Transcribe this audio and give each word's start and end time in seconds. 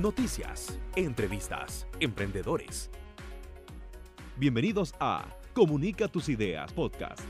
noticias, 0.00 0.78
entrevistas, 0.96 1.86
emprendedores. 2.00 2.88
Bienvenidos 4.38 4.94
a 4.98 5.26
Comunica 5.52 6.08
tus 6.08 6.30
ideas 6.30 6.72
podcast. 6.72 7.20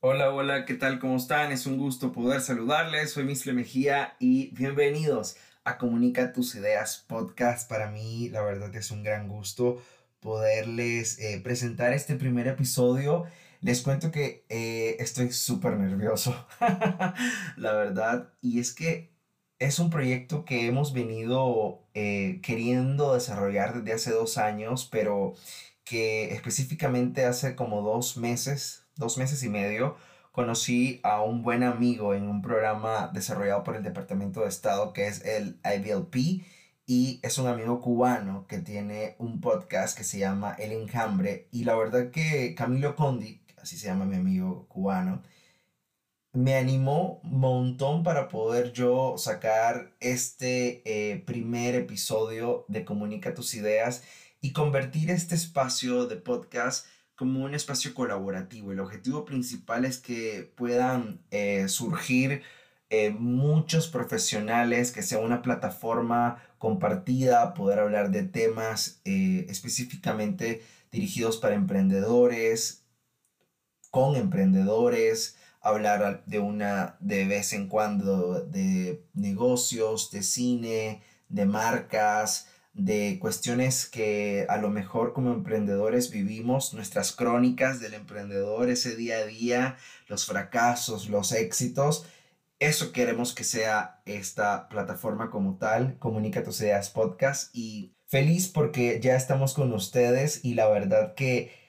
Hola, 0.00 0.34
hola, 0.34 0.64
¿qué 0.64 0.74
tal? 0.74 0.98
¿Cómo 0.98 1.16
están? 1.16 1.52
Es 1.52 1.66
un 1.66 1.78
gusto 1.78 2.10
poder 2.10 2.40
saludarles. 2.40 3.12
Soy 3.12 3.22
Misle 3.22 3.52
Mejía 3.52 4.16
y 4.18 4.52
bienvenidos 4.56 5.36
a 5.62 5.78
Comunica 5.78 6.32
tus 6.32 6.56
ideas 6.56 7.04
podcast. 7.06 7.70
Para 7.70 7.92
mí, 7.92 8.30
la 8.30 8.42
verdad 8.42 8.74
es 8.74 8.90
un 8.90 9.04
gran 9.04 9.28
gusto 9.28 9.80
poderles 10.18 11.20
eh, 11.20 11.40
presentar 11.44 11.92
este 11.92 12.16
primer 12.16 12.48
episodio. 12.48 13.26
Les 13.64 13.80
cuento 13.80 14.10
que 14.10 14.44
eh, 14.50 14.96
estoy 14.98 15.32
súper 15.32 15.78
nervioso, 15.78 16.36
la 17.56 17.72
verdad, 17.72 18.34
y 18.42 18.60
es 18.60 18.74
que 18.74 19.10
es 19.58 19.78
un 19.78 19.88
proyecto 19.88 20.44
que 20.44 20.66
hemos 20.66 20.92
venido 20.92 21.88
eh, 21.94 22.40
queriendo 22.42 23.14
desarrollar 23.14 23.72
desde 23.82 23.94
hace 23.94 24.10
dos 24.10 24.36
años, 24.36 24.86
pero 24.92 25.32
que 25.82 26.34
específicamente 26.34 27.24
hace 27.24 27.56
como 27.56 27.80
dos 27.80 28.18
meses, 28.18 28.84
dos 28.96 29.16
meses 29.16 29.42
y 29.42 29.48
medio, 29.48 29.96
conocí 30.30 31.00
a 31.02 31.22
un 31.22 31.42
buen 31.42 31.62
amigo 31.62 32.12
en 32.12 32.28
un 32.28 32.42
programa 32.42 33.10
desarrollado 33.14 33.64
por 33.64 33.76
el 33.76 33.82
Departamento 33.82 34.42
de 34.42 34.48
Estado 34.48 34.92
que 34.92 35.06
es 35.06 35.24
el 35.24 35.58
IBLP 35.64 36.44
y 36.86 37.18
es 37.22 37.38
un 37.38 37.46
amigo 37.46 37.80
cubano 37.80 38.46
que 38.46 38.58
tiene 38.58 39.16
un 39.18 39.40
podcast 39.40 39.96
que 39.96 40.04
se 40.04 40.18
llama 40.18 40.54
El 40.58 40.72
Enjambre. 40.72 41.48
Y 41.50 41.64
la 41.64 41.74
verdad 41.76 42.10
que 42.10 42.54
Camilo 42.54 42.94
Condi, 42.94 43.40
así 43.64 43.78
se 43.78 43.86
llama 43.86 44.04
mi 44.04 44.16
amigo 44.16 44.66
cubano, 44.68 45.22
me 46.34 46.56
animó 46.56 47.20
un 47.24 47.40
montón 47.40 48.02
para 48.02 48.28
poder 48.28 48.72
yo 48.72 49.14
sacar 49.16 49.94
este 50.00 50.82
eh, 50.84 51.22
primer 51.24 51.74
episodio 51.74 52.66
de 52.68 52.84
Comunica 52.84 53.32
tus 53.32 53.54
ideas 53.54 54.02
y 54.42 54.52
convertir 54.52 55.10
este 55.10 55.34
espacio 55.34 56.06
de 56.06 56.16
podcast 56.16 56.86
como 57.14 57.42
un 57.42 57.54
espacio 57.54 57.94
colaborativo. 57.94 58.72
El 58.72 58.80
objetivo 58.80 59.24
principal 59.24 59.86
es 59.86 59.98
que 59.98 60.52
puedan 60.56 61.22
eh, 61.30 61.66
surgir 61.68 62.42
eh, 62.90 63.10
muchos 63.10 63.88
profesionales, 63.88 64.92
que 64.92 65.02
sea 65.02 65.20
una 65.20 65.40
plataforma 65.40 66.42
compartida, 66.58 67.54
poder 67.54 67.78
hablar 67.78 68.10
de 68.10 68.24
temas 68.24 69.00
específicamente 69.04 70.62
dirigidos 70.90 71.38
para 71.38 71.54
emprendedores, 71.54 72.83
con 73.94 74.16
emprendedores, 74.16 75.36
hablar 75.60 76.24
de 76.26 76.40
una 76.40 76.96
de 76.98 77.26
vez 77.26 77.52
en 77.52 77.68
cuando 77.68 78.40
de 78.40 79.06
negocios, 79.12 80.10
de 80.10 80.24
cine, 80.24 81.00
de 81.28 81.46
marcas, 81.46 82.48
de 82.72 83.18
cuestiones 83.20 83.86
que 83.86 84.46
a 84.48 84.56
lo 84.56 84.68
mejor 84.68 85.12
como 85.12 85.32
emprendedores 85.32 86.10
vivimos, 86.10 86.74
nuestras 86.74 87.12
crónicas 87.12 87.78
del 87.78 87.94
emprendedor, 87.94 88.68
ese 88.68 88.96
día 88.96 89.18
a 89.18 89.26
día, 89.26 89.76
los 90.08 90.26
fracasos, 90.26 91.08
los 91.08 91.30
éxitos. 91.30 92.04
Eso 92.58 92.90
queremos 92.90 93.32
que 93.32 93.44
sea 93.44 94.02
esta 94.06 94.68
plataforma 94.68 95.30
como 95.30 95.56
tal, 95.56 96.00
Comunica 96.00 96.42
tus 96.42 96.60
ideas 96.62 96.90
podcast. 96.90 97.54
Y 97.54 97.94
feliz 98.08 98.48
porque 98.48 98.98
ya 99.00 99.14
estamos 99.14 99.54
con 99.54 99.72
ustedes 99.72 100.44
y 100.44 100.54
la 100.54 100.68
verdad 100.68 101.14
que 101.14 101.63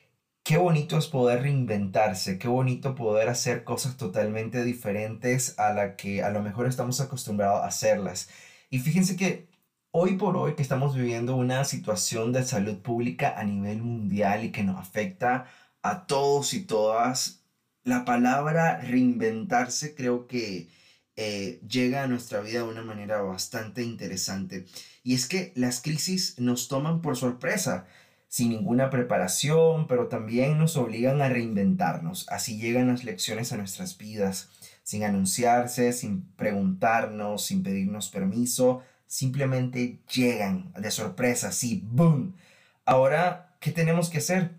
qué 0.45 0.57
bonito 0.57 0.97
es 0.99 1.07
poder 1.07 1.41
reinventarse, 1.41 2.37
qué 2.37 2.47
bonito 2.47 2.95
poder 2.95 3.29
hacer 3.29 3.63
cosas 3.63 3.97
totalmente 3.97 4.63
diferentes 4.63 5.57
a 5.59 5.73
la 5.73 5.95
que 5.95 6.23
a 6.23 6.29
lo 6.29 6.43
mejor 6.43 6.67
estamos 6.67 7.01
acostumbrados 7.01 7.63
a 7.63 7.67
hacerlas. 7.67 8.29
Y 8.69 8.79
fíjense 8.79 9.15
que 9.17 9.49
hoy 9.91 10.17
por 10.17 10.37
hoy 10.37 10.55
que 10.55 10.61
estamos 10.61 10.95
viviendo 10.95 11.35
una 11.35 11.65
situación 11.65 12.31
de 12.31 12.43
salud 12.43 12.77
pública 12.77 13.33
a 13.37 13.43
nivel 13.43 13.81
mundial 13.81 14.45
y 14.45 14.51
que 14.51 14.63
nos 14.63 14.79
afecta 14.79 15.47
a 15.81 16.05
todos 16.05 16.53
y 16.53 16.61
todas, 16.65 17.41
la 17.83 18.05
palabra 18.05 18.79
reinventarse 18.81 19.95
creo 19.95 20.27
que 20.27 20.69
eh, 21.15 21.59
llega 21.67 22.03
a 22.03 22.07
nuestra 22.07 22.41
vida 22.41 22.59
de 22.59 22.69
una 22.69 22.83
manera 22.83 23.21
bastante 23.21 23.81
interesante. 23.81 24.65
Y 25.03 25.15
es 25.15 25.27
que 25.27 25.53
las 25.55 25.81
crisis 25.81 26.39
nos 26.39 26.67
toman 26.67 27.01
por 27.01 27.17
sorpresa, 27.17 27.87
sin 28.35 28.49
ninguna 28.49 28.89
preparación, 28.89 29.87
pero 29.87 30.09
también 30.09 30.57
nos 30.57 30.75
obligan 30.75 31.21
a 31.21 31.29
reinventarnos. 31.29 32.27
Así 32.27 32.59
llegan 32.59 32.89
las 32.89 33.05
lecciones 33.05 33.53
a 33.53 33.55
nuestras 33.55 33.97
vidas, 33.97 34.49
sin 34.83 35.05
anunciarse, 35.05 35.93
sin 35.93 36.23
preguntarnos, 36.35 37.45
sin 37.45 37.63
pedirnos 37.63 38.09
permiso, 38.09 38.83
simplemente 39.07 39.99
llegan 40.13 40.73
de 40.77 40.91
sorpresa, 40.91 41.47
así, 41.47 41.81
¡boom! 41.89 42.35
Ahora, 42.83 43.55
¿qué 43.61 43.71
tenemos 43.71 44.09
que 44.09 44.17
hacer? 44.17 44.51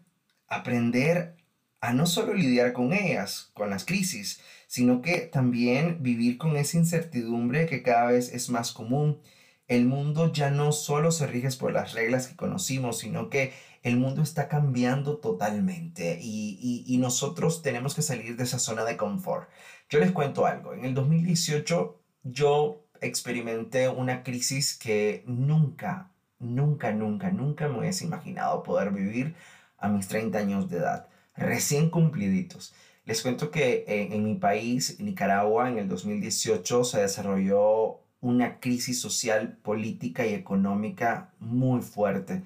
Aprender 0.48 1.36
a 1.82 1.92
no 1.92 2.06
solo 2.06 2.32
lidiar 2.32 2.72
con 2.72 2.94
ellas, 2.94 3.50
con 3.52 3.68
las 3.68 3.84
crisis, 3.84 4.40
sino 4.68 5.02
que 5.02 5.18
también 5.18 6.02
vivir 6.02 6.38
con 6.38 6.56
esa 6.56 6.78
incertidumbre 6.78 7.66
que 7.66 7.82
cada 7.82 8.06
vez 8.06 8.32
es 8.32 8.48
más 8.48 8.72
común. 8.72 9.20
El 9.68 9.86
mundo 9.86 10.32
ya 10.32 10.50
no 10.50 10.70
solo 10.72 11.10
se 11.10 11.26
rige 11.26 11.48
por 11.58 11.72
las 11.72 11.92
reglas 11.92 12.28
que 12.28 12.36
conocimos, 12.36 12.98
sino 12.98 13.30
que 13.30 13.52
el 13.82 13.96
mundo 13.96 14.22
está 14.22 14.48
cambiando 14.48 15.18
totalmente 15.18 16.18
y, 16.20 16.84
y, 16.86 16.98
nosotros 16.98 17.62
tenemos 17.62 17.94
que 17.94 18.02
salir 18.02 18.36
de 18.36 18.44
esa 18.44 18.58
zona 18.58 18.84
de 18.84 18.96
confort. 18.96 19.48
Yo 19.88 20.00
les 20.00 20.12
cuento 20.12 20.46
algo, 20.46 20.74
en 20.74 20.84
el 20.84 20.94
2018 20.94 22.00
yo 22.24 22.84
experimenté 23.00 23.88
una 23.88 24.22
crisis 24.24 24.76
que 24.76 25.22
nunca, 25.26 26.10
nunca, 26.40 26.90
nunca, 26.92 27.30
nunca 27.30 27.68
me 27.68 27.78
hubiese 27.78 28.04
imaginado 28.04 28.62
poder 28.62 28.90
vivir 28.90 29.36
a 29.78 29.88
mis 29.88 30.08
30 30.08 30.38
años 30.38 30.68
de 30.68 30.78
edad, 30.78 31.08
recién 31.36 31.90
cumpliditos. 31.90 32.74
Les 33.04 33.22
cuento 33.22 33.52
que 33.52 33.84
en, 33.86 34.12
en 34.12 34.24
mi 34.24 34.34
país, 34.34 34.98
Nicaragua, 34.98 35.68
en 35.68 35.78
el 35.78 35.88
2018 35.88 36.82
se 36.82 37.02
desarrolló 37.02 38.00
una 38.20 38.60
crisis 38.60 39.00
social, 39.00 39.58
política 39.62 40.26
y 40.26 40.34
económica 40.34 41.32
muy 41.38 41.82
fuerte. 41.82 42.42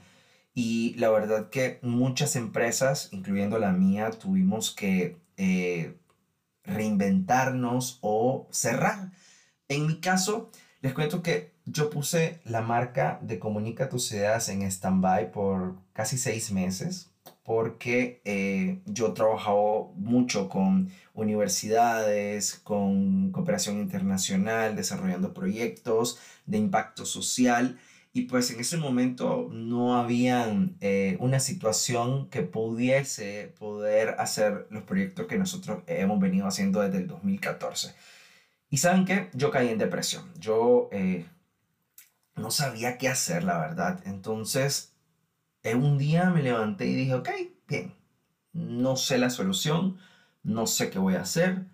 Y 0.55 0.95
la 0.95 1.11
verdad 1.11 1.51
que 1.51 1.79
muchas 1.83 2.37
empresas, 2.37 3.09
incluyendo 3.13 3.59
la 3.59 3.73
mía, 3.73 4.11
tuvimos 4.11 4.75
que 4.75 5.17
eh, 5.37 5.97
reinventarnos 6.65 7.99
o 8.03 8.49
cerrar. 8.51 9.13
En 9.69 9.87
mi 9.87 10.01
caso, 10.01 10.51
les 10.81 10.93
cuento 10.93 11.23
que 11.23 11.55
yo 11.65 11.91
puse 11.91 12.41
la 12.45 12.63
marca 12.63 13.21
de 13.23 13.39
Comunica 13.39 13.89
tus 13.89 14.11
ideas 14.13 14.49
en 14.49 14.63
stand-by 14.63 15.31
por 15.33 15.77
casi 15.93 16.19
seis 16.19 16.51
meses 16.51 17.10
porque 17.51 18.23
eh, 18.25 18.79
yo 18.87 19.09
he 19.09 19.11
trabajado 19.11 19.93
mucho 19.97 20.49
con 20.49 20.89
universidades, 21.15 22.61
con 22.63 23.33
cooperación 23.33 23.81
internacional, 23.81 24.77
desarrollando 24.77 25.35
proyectos 25.35 26.21
de 26.47 26.59
impacto 26.59 27.05
social 27.05 27.77
y 28.13 28.27
pues 28.27 28.53
en 28.53 28.61
ese 28.61 28.77
momento 28.77 29.49
no 29.51 29.97
había 29.97 30.47
eh, 30.81 31.17
una 31.19 31.41
situación 31.41 32.31
que 32.31 32.43
pudiese 32.43 33.53
poder 33.59 34.15
hacer 34.21 34.69
los 34.71 34.85
proyectos 34.85 35.27
que 35.27 35.37
nosotros 35.37 35.83
hemos 35.89 36.21
venido 36.21 36.47
haciendo 36.47 36.81
desde 36.83 36.99
el 36.99 37.09
2014. 37.09 37.97
Y 38.71 38.77
saben 38.77 39.05
qué, 39.05 39.29
yo 39.33 39.51
caí 39.51 39.71
en 39.71 39.79
depresión, 39.79 40.23
yo 40.39 40.89
eh, 40.93 41.27
no 42.37 42.53
sabía 42.53 42.97
qué 42.97 43.09
hacer, 43.09 43.43
la 43.43 43.59
verdad. 43.59 44.01
Entonces 44.07 44.91
un 45.77 45.99
día 45.99 46.31
me 46.31 46.43
levanté 46.43 46.87
y 46.87 46.95
dije, 46.95 47.15
ok, 47.15 47.29
bien, 47.69 47.95
no 48.53 48.97
sé 48.97 49.19
la 49.19 49.31
solución, 49.31 49.99
no 50.43 50.67
sé 50.67 50.91
qué 50.91 50.99
voy 50.99 51.15
a 51.15 51.23
hacer, 51.23 51.67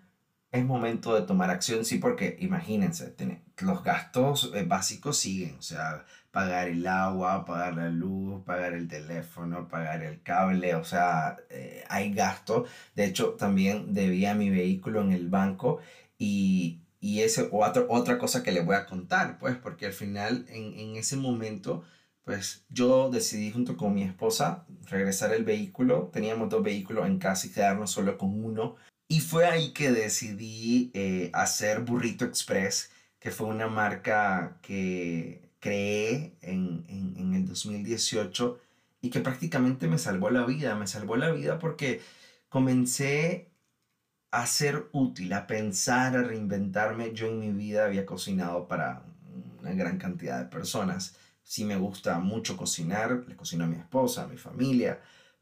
es 0.51 0.65
momento 0.65 1.13
de 1.15 1.23
tomar 1.23 1.49
acción, 1.49 1.85
sí, 1.85 1.97
porque 1.97 2.37
imagínense, 2.39 3.15
los 3.59 3.83
gastos 3.83 4.51
eh, 4.55 4.63
básicos 4.63 5.17
siguen, 5.17 5.55
o 5.57 5.61
sea, 5.61 6.05
pagar 6.31 6.67
el 6.69 6.85
agua, 6.87 7.45
pagar 7.45 7.75
la 7.75 7.89
luz, 7.89 8.43
pagar 8.45 8.73
el 8.73 8.87
teléfono, 8.87 9.67
pagar 9.67 10.03
el 10.03 10.21
cable, 10.21 10.75
o 10.75 10.83
sea, 10.83 11.37
eh, 11.49 11.83
hay 11.89 12.13
gasto. 12.13 12.65
De 12.95 13.05
hecho, 13.05 13.31
también 13.31 13.93
debía 13.93 14.35
mi 14.35 14.49
vehículo 14.49 15.01
en 15.01 15.11
el 15.11 15.29
banco 15.29 15.79
y, 16.17 16.79
y 16.99 17.21
ese, 17.21 17.49
otra, 17.51 17.85
otra 17.89 18.17
cosa 18.17 18.43
que 18.43 18.51
les 18.51 18.65
voy 18.65 18.75
a 18.75 18.85
contar, 18.85 19.37
pues, 19.39 19.55
porque 19.57 19.87
al 19.87 19.93
final 19.93 20.45
en, 20.49 20.77
en 20.79 20.95
ese 20.97 21.17
momento 21.17 21.83
pues 22.27 22.65
yo 22.67 23.09
decidí 23.09 23.51
junto 23.51 23.77
con 23.77 23.93
mi 23.93 24.03
esposa 24.03 24.65
regresar 24.89 25.33
el 25.33 25.45
vehículo. 25.45 26.09
Teníamos 26.11 26.49
dos 26.49 26.61
vehículos 26.61 27.07
en 27.07 27.19
casa 27.19 27.47
y 27.47 27.51
quedarnos 27.51 27.89
solo 27.89 28.17
con 28.17 28.43
uno. 28.43 28.75
Y 29.07 29.21
fue 29.21 29.45
ahí 29.45 29.71
que 29.71 29.91
decidí 29.91 30.91
eh, 30.93 31.29
hacer 31.31 31.79
Burrito 31.83 32.25
Express, 32.25 32.91
que 33.17 33.31
fue 33.31 33.47
una 33.47 33.69
marca 33.69 34.59
que 34.61 35.51
creé 35.61 36.35
en, 36.41 36.83
en, 36.89 37.15
en 37.17 37.33
el 37.33 37.47
2018 37.47 38.59
y 38.99 39.09
que 39.09 39.21
prácticamente 39.21 39.87
me 39.87 39.97
salvó 39.97 40.29
la 40.29 40.45
vida. 40.45 40.75
Me 40.75 40.87
salvó 40.87 41.15
la 41.15 41.31
vida 41.31 41.59
porque 41.59 42.01
comencé 42.49 43.53
a 44.31 44.45
ser 44.47 44.89
útil, 44.91 45.31
a 45.31 45.47
pensar, 45.47 46.17
a 46.17 46.23
reinventarme. 46.23 47.13
Yo 47.13 47.27
en 47.27 47.39
mi 47.39 47.53
vida 47.53 47.85
había 47.85 48.05
cocinado 48.05 48.67
para 48.67 49.05
una 49.61 49.71
gran 49.71 49.97
cantidad 49.97 50.39
de 50.39 50.49
personas. 50.49 51.15
Sí 51.47 51.63
me 51.63 51.77
gusta 51.77 52.19
mucho 52.19 52.57
cocinar, 52.57 53.23
le 53.25 53.37
cocino 53.37 53.63
a 53.63 53.67
mi 53.67 53.77
esposa, 53.77 54.23
a 54.23 54.27
mi 54.27 54.35
familia, 54.37 54.99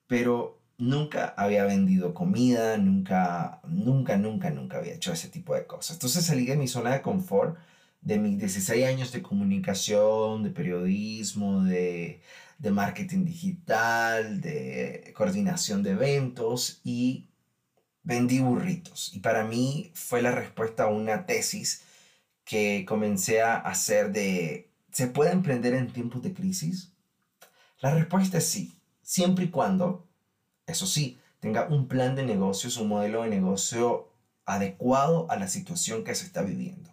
pero 0.07 0.61
nunca 0.77 1.33
había 1.35 1.65
vendido 1.65 2.13
comida, 2.13 2.77
nunca, 2.77 3.59
nunca, 3.67 4.15
nunca, 4.15 4.51
nunca 4.51 4.77
había 4.77 4.93
hecho 4.93 5.11
ese 5.13 5.29
tipo 5.29 5.55
de 5.55 5.65
cosas. 5.65 5.95
Entonces 5.95 6.25
salí 6.25 6.45
de 6.45 6.57
mi 6.57 6.67
zona 6.67 6.93
de 6.93 7.01
confort, 7.01 7.57
de 8.01 8.19
mis 8.19 8.37
16 8.37 8.85
años 8.85 9.11
de 9.11 9.23
comunicación, 9.23 10.43
de 10.43 10.51
periodismo, 10.51 11.63
de, 11.63 12.21
de 12.59 12.71
marketing 12.71 13.25
digital, 13.25 14.41
de 14.41 15.11
coordinación 15.17 15.81
de 15.81 15.91
eventos 15.91 16.81
y 16.83 17.29
vendí 18.03 18.39
burritos. 18.39 19.11
Y 19.15 19.19
para 19.21 19.43
mí 19.45 19.91
fue 19.95 20.21
la 20.21 20.31
respuesta 20.31 20.83
a 20.83 20.87
una 20.87 21.25
tesis 21.25 21.83
que 22.45 22.85
comencé 22.87 23.41
a 23.41 23.55
hacer 23.57 24.11
de, 24.11 24.69
¿se 24.95 25.07
puede 25.07 25.33
emprender 25.33 25.73
en 25.73 25.91
tiempos 25.91 26.23
de 26.23 26.33
crisis? 26.33 26.93
La 27.81 27.93
respuesta 27.93 28.37
es 28.37 28.47
sí, 28.47 28.79
siempre 29.01 29.43
y 29.43 29.49
cuando, 29.49 30.07
eso 30.67 30.87
sí, 30.87 31.19
tenga 31.41 31.67
un 31.67 31.89
plan 31.89 32.15
de 32.15 32.23
negocios, 32.23 32.77
un 32.77 32.87
modelo 32.87 33.23
de 33.23 33.29
negocio 33.29 34.13
adecuado 34.45 35.29
a 35.29 35.35
la 35.35 35.49
situación 35.49 36.05
que 36.05 36.15
se 36.15 36.25
está 36.25 36.43
viviendo. 36.43 36.89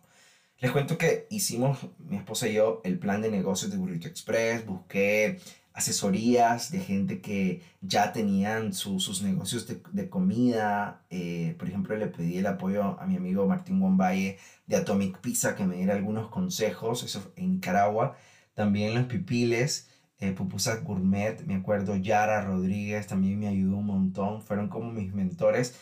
Les 0.58 0.72
cuento 0.72 0.98
que 0.98 1.28
hicimos, 1.30 1.78
mi 1.98 2.16
esposa 2.16 2.48
y 2.48 2.54
yo, 2.54 2.80
el 2.82 2.98
plan 2.98 3.22
de 3.22 3.30
negocios 3.30 3.70
de 3.70 3.76
Burrito 3.76 4.08
Express, 4.08 4.66
busqué 4.66 5.40
asesorías 5.74 6.70
de 6.70 6.80
gente 6.80 7.20
que 7.20 7.62
ya 7.80 8.12
tenían 8.12 8.72
sus 8.72 9.22
negocios 9.22 9.66
de, 9.66 10.08
comida. 10.08 11.02
Eh, 11.10 11.54
por 11.58 11.68
ejemplo, 11.68 11.96
le 11.96 12.08
pedí 12.08 12.38
el 12.38 12.46
apoyo 12.46 13.00
a 13.00 13.06
mi 13.06 13.16
amigo 13.16 13.46
Martín 13.46 13.80
Wambaye 13.80 14.38
de 14.66 14.76
Atomic 14.76 15.18
Pizza 15.18 15.54
que 15.54 15.64
me 15.64 15.76
diera 15.76 15.94
algunos 15.94 16.28
consejos, 16.28 17.02
eso 17.02 17.32
en 17.36 17.52
Nicaragua. 17.52 18.16
También 18.54 18.94
los 18.94 19.04
pipiles, 19.04 19.88
eh, 20.18 20.32
Pupusas 20.32 20.84
Gourmet, 20.84 21.44
me 21.46 21.54
acuerdo 21.54 21.96
Yara 21.96 22.44
Rodríguez 22.44 23.06
también 23.06 23.38
me 23.40 23.48
ayudó 23.48 23.78
un 23.78 23.86
montón, 23.86 24.42
fueron 24.42 24.68
como 24.68 24.92
mis 24.92 25.12
mentores. 25.14 25.74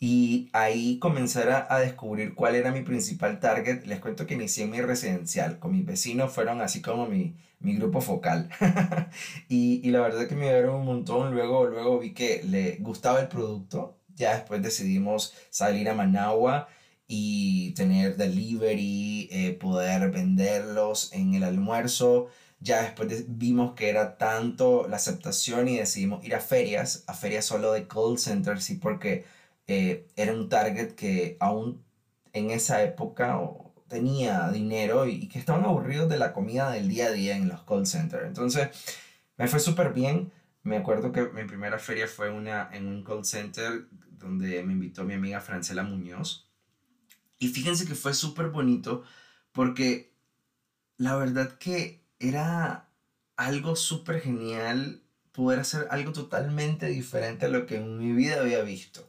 Y 0.00 0.48
ahí 0.52 0.98
comenzar 1.00 1.66
a, 1.68 1.78
descubrir 1.80 2.34
cuál 2.34 2.54
era 2.54 2.70
mi 2.70 2.82
principal 2.82 3.40
target. 3.40 3.84
Les 3.84 4.00
cuento 4.00 4.26
que 4.26 4.34
inicié 4.34 4.64
en 4.64 4.70
mi 4.70 4.80
residencial. 4.80 5.58
Con 5.58 5.72
mis 5.72 5.84
vecinos 5.84 6.32
fueron 6.32 6.60
así 6.60 6.80
como 6.80 7.06
mi, 7.06 7.36
mi 7.60 7.74
grupo 7.76 8.00
focal. 8.00 8.48
y, 9.48 9.80
y, 9.86 9.90
la 9.90 10.00
verdad 10.00 10.28
que 10.28 10.36
me 10.36 10.44
dieron 10.44 10.76
un 10.76 10.86
montón. 10.86 11.34
Luego, 11.34 11.66
luego 11.66 11.98
vi 11.98 12.12
que 12.14 12.42
le 12.44 12.76
gustaba 12.76 13.20
el 13.20 13.28
producto. 13.28 13.98
Ya 14.14 14.34
después 14.34 14.62
decidimos 14.62 15.34
salir 15.50 15.88
a 15.88 15.94
Managua 15.94 16.68
y 17.08 17.72
tener 17.72 18.16
delivery, 18.16 19.28
eh, 19.32 19.52
poder 19.58 20.10
venderlos 20.10 21.12
en 21.12 21.34
el 21.34 21.42
almuerzo. 21.42 22.28
Ya 22.60 22.82
después 22.82 23.24
vimos 23.28 23.74
que 23.74 23.88
era 23.88 24.18
tanto 24.18 24.86
la 24.88 24.96
aceptación 24.96 25.68
y 25.68 25.78
decidimos 25.78 26.24
ir 26.24 26.34
a 26.34 26.40
ferias, 26.40 27.04
a 27.06 27.14
ferias 27.14 27.46
solo 27.46 27.72
de 27.72 27.88
call 27.88 28.18
centers, 28.18 28.64
sí, 28.64 28.74
porque 28.74 29.24
eh, 29.68 30.08
era 30.16 30.32
un 30.32 30.48
target 30.48 30.94
que 30.94 31.36
aún 31.40 31.84
en 32.32 32.50
esa 32.50 32.82
época 32.82 33.38
tenía 33.86 34.50
dinero 34.50 35.06
y, 35.06 35.28
que 35.28 35.38
estaban 35.38 35.64
aburridos 35.64 36.08
de 36.08 36.18
la 36.18 36.32
comida 36.32 36.70
del 36.70 36.88
día 36.88 37.06
a 37.08 37.12
día 37.12 37.36
en 37.36 37.48
los 37.48 37.62
call 37.64 37.86
centers. 37.86 38.26
Entonces, 38.26 38.70
me 39.36 39.46
fue 39.46 39.60
súper 39.60 39.92
bien. 39.92 40.32
Me 40.62 40.78
acuerdo 40.78 41.12
que 41.12 41.28
mi 41.28 41.44
primera 41.44 41.78
feria 41.78 42.08
fue 42.08 42.30
una, 42.30 42.70
en 42.72 42.88
un 42.88 43.04
call 43.04 43.24
center 43.24 43.86
donde 44.08 44.62
me 44.62 44.72
invitó 44.72 45.04
mi 45.04 45.14
amiga 45.14 45.40
Francela 45.40 45.82
Muñoz. 45.82 46.50
Y 47.38 47.48
fíjense 47.48 47.86
que 47.86 47.94
fue 47.94 48.14
súper 48.14 48.48
bonito 48.48 49.04
porque 49.52 50.12
la 50.96 51.16
verdad 51.16 51.58
que 51.58 52.02
era 52.18 52.88
algo 53.36 53.76
súper 53.76 54.20
genial 54.20 55.02
poder 55.32 55.60
hacer 55.60 55.86
algo 55.90 56.12
totalmente 56.12 56.86
diferente 56.86 57.46
a 57.46 57.48
lo 57.48 57.66
que 57.66 57.76
en 57.76 57.98
mi 57.98 58.12
vida 58.12 58.40
había 58.40 58.62
visto 58.62 59.07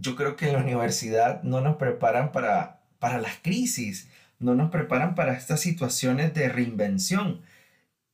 yo 0.00 0.16
creo 0.16 0.36
que 0.36 0.46
en 0.48 0.54
la 0.54 0.60
universidad 0.60 1.42
no 1.42 1.60
nos 1.60 1.76
preparan 1.76 2.32
para, 2.32 2.80
para 2.98 3.18
las 3.20 3.36
crisis, 3.38 4.08
no 4.38 4.54
nos 4.54 4.70
preparan 4.70 5.14
para 5.14 5.34
estas 5.34 5.60
situaciones 5.60 6.34
de 6.34 6.48
reinvención. 6.48 7.42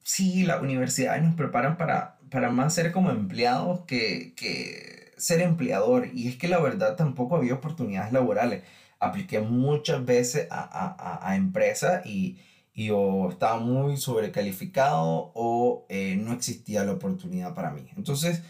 Sí, 0.03 0.45
la 0.45 0.61
universidad 0.61 1.21
nos 1.21 1.35
preparan 1.35 1.77
para, 1.77 2.19
para 2.31 2.51
más 2.51 2.75
ser 2.75 2.93
como 2.93 3.11
empleados 3.11 3.83
que, 3.87 4.35
que 4.37 5.13
ser 5.17 5.41
empleador. 5.41 6.09
Y 6.15 6.29
es 6.29 6.37
que 6.37 6.49
la 6.49 6.61
verdad 6.61 6.97
tampoco 6.97 7.37
había 7.37 7.55
oportunidades 7.55 8.13
laborales. 8.13 8.65
Apliqué 9.01 9.41
muchas 9.41 10.05
veces 10.05 10.49
a, 10.51 10.61
a, 10.63 11.29
a 11.31 11.37
empresas 11.37 12.05
y, 12.07 12.39
y 12.75 12.91
o 12.91 13.31
estaba 13.31 13.59
muy 13.59 13.97
sobrecalificado 13.97 15.33
o 15.35 15.87
eh, 15.89 16.17
no 16.17 16.33
existía 16.33 16.85
la 16.85 16.93
oportunidad 16.93 17.55
para 17.55 17.71
mí. 17.71 17.89
Entonces, 17.97 18.43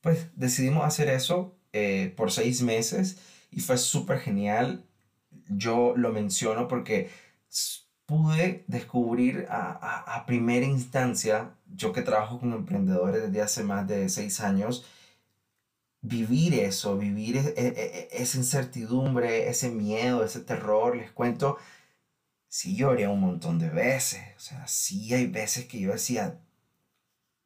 pues 0.00 0.28
decidimos 0.36 0.84
hacer 0.84 1.08
eso 1.08 1.59
eh, 1.72 2.12
por 2.16 2.32
seis 2.32 2.62
meses 2.62 3.18
y 3.50 3.60
fue 3.60 3.78
súper 3.78 4.20
genial. 4.20 4.84
Yo 5.48 5.94
lo 5.96 6.12
menciono 6.12 6.68
porque 6.68 7.10
pude 8.06 8.64
descubrir 8.66 9.46
a, 9.50 10.16
a, 10.16 10.26
primera 10.26 10.66
instancia, 10.66 11.54
yo 11.72 11.92
que 11.92 12.02
trabajo 12.02 12.40
con 12.40 12.52
emprendedores 12.52 13.22
desde 13.22 13.42
hace 13.42 13.62
más 13.62 13.86
de 13.86 14.08
seis 14.08 14.40
años, 14.40 14.84
vivir 16.02 16.54
eso, 16.54 16.98
vivir 16.98 17.36
e, 17.36 17.40
e, 17.56 18.08
e, 18.12 18.22
esa 18.22 18.38
incertidumbre, 18.38 19.48
ese 19.48 19.70
miedo, 19.70 20.24
ese 20.24 20.40
terror. 20.40 20.96
Les 20.96 21.12
cuento, 21.12 21.58
sí 22.48 22.76
lloré 22.76 23.06
un 23.08 23.20
montón 23.20 23.58
de 23.58 23.70
veces. 23.70 24.22
O 24.36 24.40
sea, 24.40 24.66
sí 24.66 25.14
hay 25.14 25.26
veces 25.26 25.66
que 25.66 25.80
yo 25.80 25.92
decía, 25.92 26.40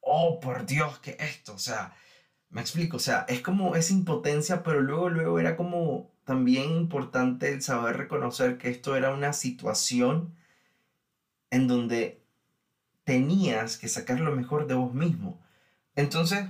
oh, 0.01 0.41
por 0.41 0.67
Dios, 0.67 0.99
¿qué 1.01 1.17
esto? 1.21 1.55
O 1.55 1.59
sea, 1.59 1.95
me 2.55 2.61
explico, 2.61 2.99
o 2.99 3.01
sea, 3.01 3.27
es 3.29 3.41
como 3.43 3.75
esa 3.75 3.93
impotencia, 3.93 4.63
pero 4.63 4.81
luego, 4.81 5.11
luego 5.11 5.41
era 5.41 5.57
como 5.57 6.13
también 6.25 6.71
importante 6.71 7.53
el 7.53 7.63
saber 7.63 7.97
reconocer 7.97 8.59
que 8.59 8.71
esto 8.71 8.95
era 8.95 9.13
una 9.13 9.33
situación 9.33 10.33
en 11.51 11.67
donde 11.67 12.23
tenías 13.03 13.77
que 13.77 13.89
sacar 13.89 14.21
lo 14.21 14.37
mejor 14.37 14.69
de 14.69 14.75
vos 14.75 14.95
mismo. 14.95 15.43
Entonces, 15.97 16.47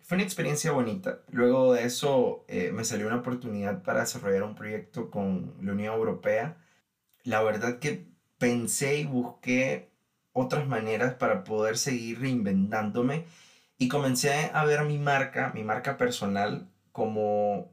fue 0.00 0.16
una 0.16 0.24
experiencia 0.24 0.72
bonita. 0.72 1.20
Luego 1.30 1.74
de 1.74 1.84
eso 1.84 2.44
eh, 2.48 2.72
me 2.72 2.84
salió 2.84 3.06
una 3.06 3.18
oportunidad 3.18 3.84
para 3.84 4.00
desarrollar 4.00 4.42
un 4.42 4.56
proyecto 4.56 5.12
con 5.12 5.54
la 5.62 5.72
Unión 5.72 5.94
Europea. 5.94 6.56
La 7.22 7.40
verdad 7.44 7.78
que 7.78 8.08
pensé 8.38 8.98
y 8.98 9.04
busqué 9.04 9.90
otras 10.32 10.66
maneras 10.66 11.14
para 11.14 11.44
poder 11.44 11.78
seguir 11.78 12.20
reinventándome 12.20 13.26
y 13.78 13.88
comencé 13.88 14.50
a 14.54 14.64
ver 14.64 14.84
mi 14.84 14.98
marca, 14.98 15.52
mi 15.54 15.62
marca 15.62 15.96
personal, 15.96 16.68
como 16.92 17.72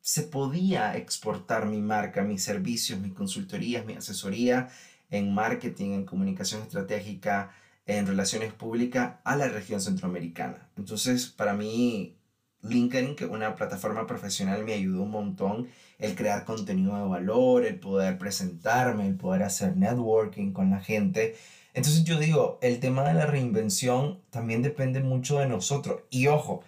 se 0.00 0.22
podía 0.22 0.96
exportar 0.96 1.66
mi 1.66 1.80
marca, 1.80 2.22
mis 2.22 2.42
servicios, 2.42 2.98
mis 2.98 3.12
consultorías, 3.12 3.84
mi 3.84 3.94
asesoría 3.94 4.68
en 5.10 5.32
marketing, 5.34 5.92
en 5.92 6.04
comunicación 6.04 6.62
estratégica, 6.62 7.52
en 7.86 8.06
relaciones 8.06 8.52
públicas 8.52 9.16
a 9.24 9.36
la 9.36 9.48
región 9.48 9.80
centroamericana. 9.80 10.68
Entonces, 10.76 11.26
para 11.26 11.54
mí, 11.54 12.16
LinkedIn, 12.62 13.16
que 13.16 13.26
una 13.26 13.54
plataforma 13.54 14.06
profesional, 14.06 14.64
me 14.64 14.74
ayudó 14.74 15.02
un 15.02 15.10
montón 15.10 15.68
el 15.98 16.14
crear 16.14 16.44
contenido 16.44 16.96
de 16.96 17.08
valor, 17.08 17.64
el 17.64 17.78
poder 17.78 18.18
presentarme, 18.18 19.06
el 19.06 19.16
poder 19.16 19.42
hacer 19.42 19.76
networking 19.76 20.52
con 20.52 20.70
la 20.70 20.80
gente 20.80 21.36
entonces 21.78 22.02
yo 22.02 22.18
digo, 22.18 22.58
el 22.60 22.80
tema 22.80 23.04
de 23.04 23.14
la 23.14 23.26
reinvención 23.26 24.20
también 24.30 24.62
depende 24.62 25.00
mucho 25.00 25.38
de 25.38 25.46
nosotros. 25.46 26.02
Y 26.10 26.26
ojo, 26.26 26.64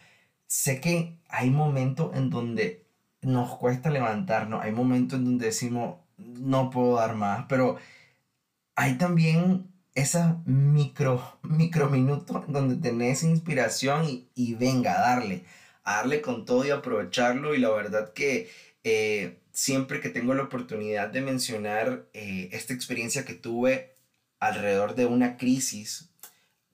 sé 0.47 0.81
que 0.81 1.19
hay 1.29 1.51
momentos 1.51 2.17
en 2.17 2.31
donde 2.31 2.87
nos 3.21 3.57
cuesta 3.57 3.91
levantarnos, 3.91 4.63
hay 4.63 4.71
momentos 4.71 5.19
en 5.19 5.25
donde 5.25 5.47
decimos, 5.47 5.97
no 6.17 6.71
puedo 6.71 6.95
dar 6.95 7.17
más, 7.17 7.47
pero 7.49 7.77
hay 8.77 8.99
también 8.99 9.67
esa 9.97 10.41
micro, 10.47 11.41
micro 11.43 11.91
minutos 11.91 12.45
donde 12.47 12.77
tenés 12.77 13.25
inspiración 13.25 14.29
y, 14.35 14.55
venga 14.55 14.97
a 14.97 15.01
darle, 15.01 15.45
a 15.83 15.97
darle 15.97 16.21
con 16.21 16.45
todo 16.45 16.65
y 16.65 16.71
aprovecharlo. 16.71 17.55
Y 17.57 17.59
la 17.59 17.71
verdad 17.71 18.13
que 18.13 18.49
eh, 18.85 19.41
siempre 19.53 20.01
que 20.01 20.09
tengo 20.09 20.35
la 20.35 20.45
oportunidad 20.45 21.09
de 21.09 21.21
mencionar 21.21 22.07
eh, 22.15 22.49
esta 22.53 22.75
experiencia 22.75 23.25
que 23.25 23.35
tuve, 23.35 23.97
alrededor 24.41 24.95
de 24.95 25.07
una 25.07 25.37
crisis 25.37 26.11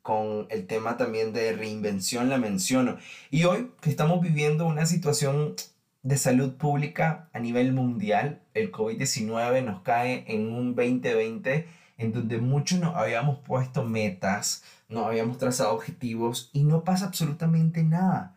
con 0.03 0.47
el 0.51 0.67
tema 0.69 0.97
también 0.97 1.33
de 1.33 1.53
reinvención 1.53 2.29
la 2.29 2.39
menciono. 2.39 2.97
Y 3.31 3.43
hoy 3.45 3.73
que 3.81 3.91
estamos 3.91 4.21
viviendo 4.21 4.65
una 4.65 4.87
situación 4.87 5.57
de 6.05 6.17
salud 6.17 6.55
pública 6.55 7.29
a 7.33 7.41
nivel 7.41 7.73
mundial, 7.73 8.41
el 8.55 8.71
COVID-19 8.71 9.65
nos 9.65 9.83
cae 9.83 10.25
en 10.29 10.53
un 10.53 10.77
2020 10.77 11.67
en 11.99 12.13
donde 12.13 12.39
muchos 12.39 12.79
nos 12.79 12.95
habíamos 12.95 13.41
puesto 13.41 13.83
metas, 13.83 14.63
nos 14.89 15.07
habíamos 15.07 15.39
trazado 15.39 15.75
objetivos 15.75 16.51
y 16.53 16.63
no 16.63 16.85
pasa 16.85 17.07
absolutamente 17.07 17.83
nada. 17.83 18.37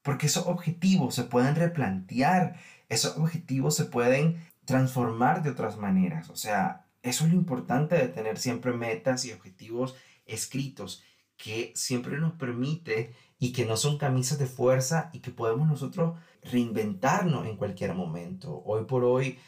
Porque 0.00 0.28
esos 0.28 0.46
objetivos 0.46 1.14
se 1.14 1.24
pueden 1.24 1.56
replantear, 1.56 2.56
esos 2.88 3.18
objetivos 3.18 3.76
se 3.76 3.84
pueden 3.84 4.40
transformar 4.64 5.42
de 5.42 5.50
otras 5.50 5.76
maneras. 5.76 6.30
O 6.30 6.36
sea, 6.36 6.85
eso 7.10 7.24
es 7.24 7.32
lo 7.32 7.36
importante 7.36 7.96
de 7.96 8.08
tener 8.08 8.38
siempre 8.38 8.72
metas 8.72 9.24
y 9.24 9.32
objetivos 9.32 9.94
escritos 10.26 11.02
que 11.36 11.72
siempre 11.74 12.18
nos 12.18 12.32
permite 12.34 13.14
y 13.38 13.52
que 13.52 13.66
no 13.66 13.76
son 13.76 13.98
camisas 13.98 14.38
de 14.38 14.46
fuerza 14.46 15.10
y 15.12 15.20
que 15.20 15.30
podemos 15.30 15.68
nosotros 15.68 16.18
reinventarnos 16.42 17.46
en 17.46 17.56
cualquier 17.56 17.94
momento. 17.94 18.62
Hoy 18.64 18.84
por 18.86 19.04
hoy, 19.04 19.38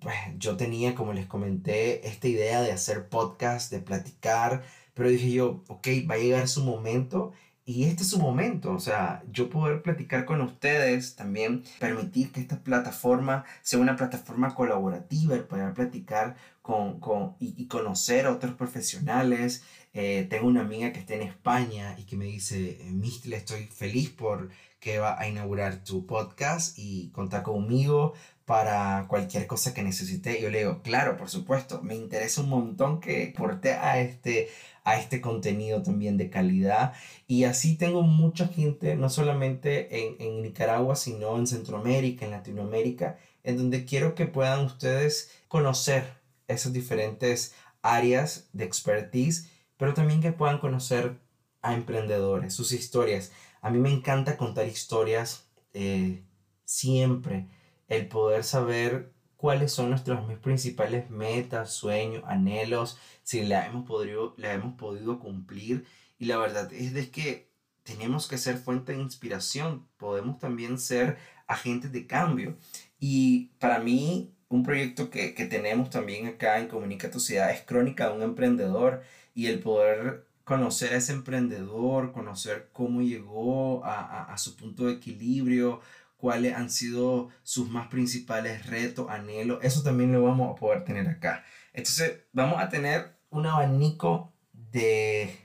pues 0.00 0.16
yo 0.38 0.56
tenía, 0.56 0.94
como 0.94 1.12
les 1.12 1.26
comenté, 1.26 2.06
esta 2.08 2.28
idea 2.28 2.62
de 2.62 2.72
hacer 2.72 3.08
podcast, 3.08 3.70
de 3.70 3.80
platicar, 3.80 4.64
pero 4.94 5.08
dije 5.08 5.30
yo, 5.30 5.64
ok, 5.68 5.88
va 6.10 6.14
a 6.14 6.18
llegar 6.18 6.48
su 6.48 6.64
momento 6.64 7.32
y 7.66 7.84
este 7.84 8.02
es 8.02 8.10
su 8.10 8.18
momento, 8.18 8.72
o 8.72 8.78
sea, 8.78 9.22
yo 9.30 9.48
poder 9.48 9.80
platicar 9.80 10.26
con 10.26 10.42
ustedes, 10.42 11.16
también 11.16 11.64
permitir 11.78 12.30
que 12.30 12.40
esta 12.40 12.62
plataforma 12.62 13.46
sea 13.62 13.78
una 13.78 13.96
plataforma 13.96 14.54
colaborativa, 14.54 15.34
el 15.34 15.44
poder 15.44 15.72
platicar 15.72 16.36
con, 16.64 16.98
con 16.98 17.36
y, 17.40 17.66
conocer 17.66 18.24
a 18.24 18.32
otros 18.32 18.54
profesionales. 18.54 19.64
Eh, 19.92 20.26
tengo 20.30 20.46
una 20.46 20.62
amiga 20.62 20.94
que 20.94 21.00
está 21.00 21.12
en 21.14 21.20
España 21.20 21.94
y 21.98 22.04
que 22.04 22.16
me 22.16 22.24
dice, 22.24 22.78
Mistle, 22.90 23.36
estoy 23.36 23.66
feliz 23.66 24.08
por 24.08 24.48
que 24.80 24.98
va 24.98 25.20
a 25.20 25.28
inaugurar 25.28 25.84
tu 25.84 26.06
podcast 26.06 26.78
y 26.78 27.10
contar 27.10 27.42
conmigo 27.42 28.14
para 28.46 29.04
cualquier 29.08 29.46
cosa 29.46 29.74
que 29.74 29.82
necesite. 29.82 30.40
Yo 30.40 30.48
le 30.48 30.60
digo, 30.60 30.80
claro, 30.80 31.18
por 31.18 31.28
supuesto, 31.28 31.82
me 31.82 31.96
interesa 31.96 32.40
un 32.40 32.48
montón 32.48 32.98
que 32.98 33.34
porte 33.36 33.72
a 33.74 34.00
este 34.00 34.48
a 34.84 34.98
este 34.98 35.20
contenido 35.20 35.82
también 35.82 36.16
de 36.16 36.30
calidad. 36.30 36.94
Y 37.26 37.44
así 37.44 37.76
tengo 37.76 38.00
mucha 38.02 38.48
gente, 38.48 38.96
no 38.96 39.10
solamente 39.10 40.06
en, 40.06 40.16
en 40.18 40.42
Nicaragua, 40.42 40.96
sino 40.96 41.36
en 41.36 41.46
Centroamérica, 41.46 42.24
en 42.24 42.30
Latinoamérica, 42.30 43.18
en 43.42 43.58
donde 43.58 43.84
quiero 43.84 44.14
que 44.14 44.26
puedan 44.26 44.64
ustedes 44.64 45.30
conocer 45.48 46.23
esas 46.48 46.72
diferentes 46.72 47.54
áreas 47.82 48.48
de 48.52 48.64
expertise, 48.64 49.50
pero 49.76 49.94
también 49.94 50.20
que 50.20 50.32
puedan 50.32 50.58
conocer 50.58 51.20
a 51.62 51.74
emprendedores, 51.74 52.54
sus 52.54 52.72
historias. 52.72 53.32
A 53.60 53.70
mí 53.70 53.78
me 53.78 53.90
encanta 53.90 54.36
contar 54.36 54.66
historias 54.66 55.48
eh, 55.72 56.24
siempre, 56.64 57.48
el 57.88 58.08
poder 58.08 58.44
saber 58.44 59.12
cuáles 59.36 59.72
son 59.72 59.90
nuestras 59.90 60.24
principales 60.38 61.10
metas, 61.10 61.70
sueños, 61.72 62.24
anhelos, 62.26 62.98
si 63.22 63.44
la 63.44 63.66
hemos 63.66 63.86
podido, 63.86 64.34
la 64.38 64.52
hemos 64.52 64.74
podido 64.74 65.18
cumplir. 65.18 65.86
Y 66.18 66.26
la 66.26 66.38
verdad 66.38 66.72
es 66.72 66.94
de 66.94 67.10
que 67.10 67.50
tenemos 67.82 68.26
que 68.28 68.38
ser 68.38 68.56
fuente 68.56 68.92
de 68.92 69.02
inspiración, 69.02 69.86
podemos 69.98 70.38
también 70.38 70.78
ser 70.78 71.18
agentes 71.46 71.92
de 71.92 72.06
cambio. 72.06 72.56
Y 72.98 73.50
para 73.58 73.78
mí, 73.78 74.33
un 74.48 74.62
proyecto 74.62 75.10
que, 75.10 75.34
que 75.34 75.46
tenemos 75.46 75.90
también 75.90 76.26
acá 76.26 76.58
en 76.58 76.68
Comunica 76.68 77.10
tu 77.10 77.20
Ciudad 77.20 77.50
es 77.50 77.62
Crónica 77.62 78.08
de 78.08 78.16
un 78.16 78.22
Emprendedor 78.22 79.02
y 79.34 79.46
el 79.46 79.60
poder 79.60 80.26
conocer 80.44 80.92
a 80.92 80.98
ese 80.98 81.12
emprendedor, 81.12 82.12
conocer 82.12 82.68
cómo 82.72 83.00
llegó 83.00 83.84
a, 83.84 84.00
a, 84.00 84.32
a 84.32 84.38
su 84.38 84.56
punto 84.56 84.86
de 84.86 84.94
equilibrio, 84.94 85.80
cuáles 86.16 86.54
han 86.54 86.70
sido 86.70 87.28
sus 87.42 87.68
más 87.68 87.88
principales 87.88 88.66
retos, 88.66 89.10
anhelos, 89.10 89.58
eso 89.62 89.82
también 89.82 90.12
lo 90.12 90.22
vamos 90.22 90.50
a 90.50 90.58
poder 90.58 90.84
tener 90.84 91.08
acá. 91.08 91.44
Entonces, 91.72 92.20
vamos 92.32 92.62
a 92.62 92.68
tener 92.68 93.16
un 93.30 93.46
abanico 93.46 94.32
de 94.52 95.36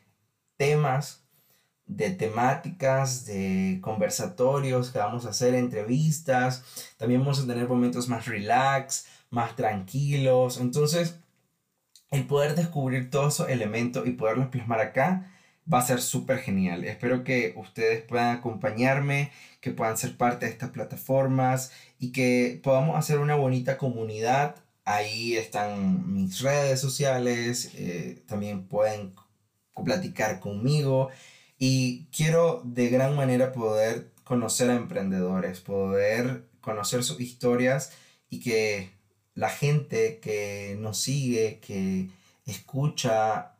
temas, 0.57 1.27
de 1.89 2.11
temáticas, 2.11 3.25
de 3.25 3.79
conversatorios 3.81 4.91
que 4.91 4.99
vamos 4.99 5.25
a 5.25 5.29
hacer, 5.29 5.55
entrevistas. 5.55 6.63
También 6.97 7.21
vamos 7.21 7.41
a 7.41 7.47
tener 7.47 7.67
momentos 7.67 8.07
más 8.07 8.27
relax, 8.27 9.07
más 9.31 9.55
tranquilos. 9.55 10.59
Entonces, 10.59 11.19
el 12.11 12.27
poder 12.27 12.55
descubrir 12.55 13.09
todos 13.09 13.33
esos 13.35 13.49
elementos 13.49 14.07
y 14.07 14.11
poderlos 14.11 14.47
plasmar 14.47 14.79
acá 14.79 15.31
va 15.71 15.79
a 15.79 15.85
ser 15.85 15.99
súper 16.01 16.39
genial. 16.39 16.83
Espero 16.85 17.23
que 17.23 17.53
ustedes 17.57 18.03
puedan 18.03 18.37
acompañarme, 18.37 19.31
que 19.59 19.71
puedan 19.71 19.97
ser 19.97 20.15
parte 20.15 20.45
de 20.45 20.51
estas 20.51 20.69
plataformas 20.69 21.71
y 21.99 22.11
que 22.11 22.59
podamos 22.63 22.97
hacer 22.97 23.17
una 23.19 23.35
bonita 23.35 23.77
comunidad. 23.77 24.55
Ahí 24.85 25.35
están 25.37 26.13
mis 26.13 26.39
redes 26.41 26.79
sociales, 26.79 27.71
eh, 27.75 28.23
también 28.27 28.67
pueden 28.67 29.13
platicar 29.83 30.39
conmigo 30.39 31.09
y 31.59 32.05
quiero 32.05 32.61
de 32.63 32.89
gran 32.89 33.15
manera 33.15 33.51
poder 33.51 34.11
conocer 34.23 34.69
a 34.71 34.75
emprendedores, 34.75 35.59
poder 35.59 36.45
conocer 36.61 37.03
sus 37.03 37.19
historias 37.19 37.91
y 38.29 38.39
que 38.39 38.91
la 39.35 39.49
gente 39.49 40.19
que 40.19 40.77
nos 40.79 40.99
sigue, 40.99 41.59
que 41.59 42.09
escucha 42.45 43.55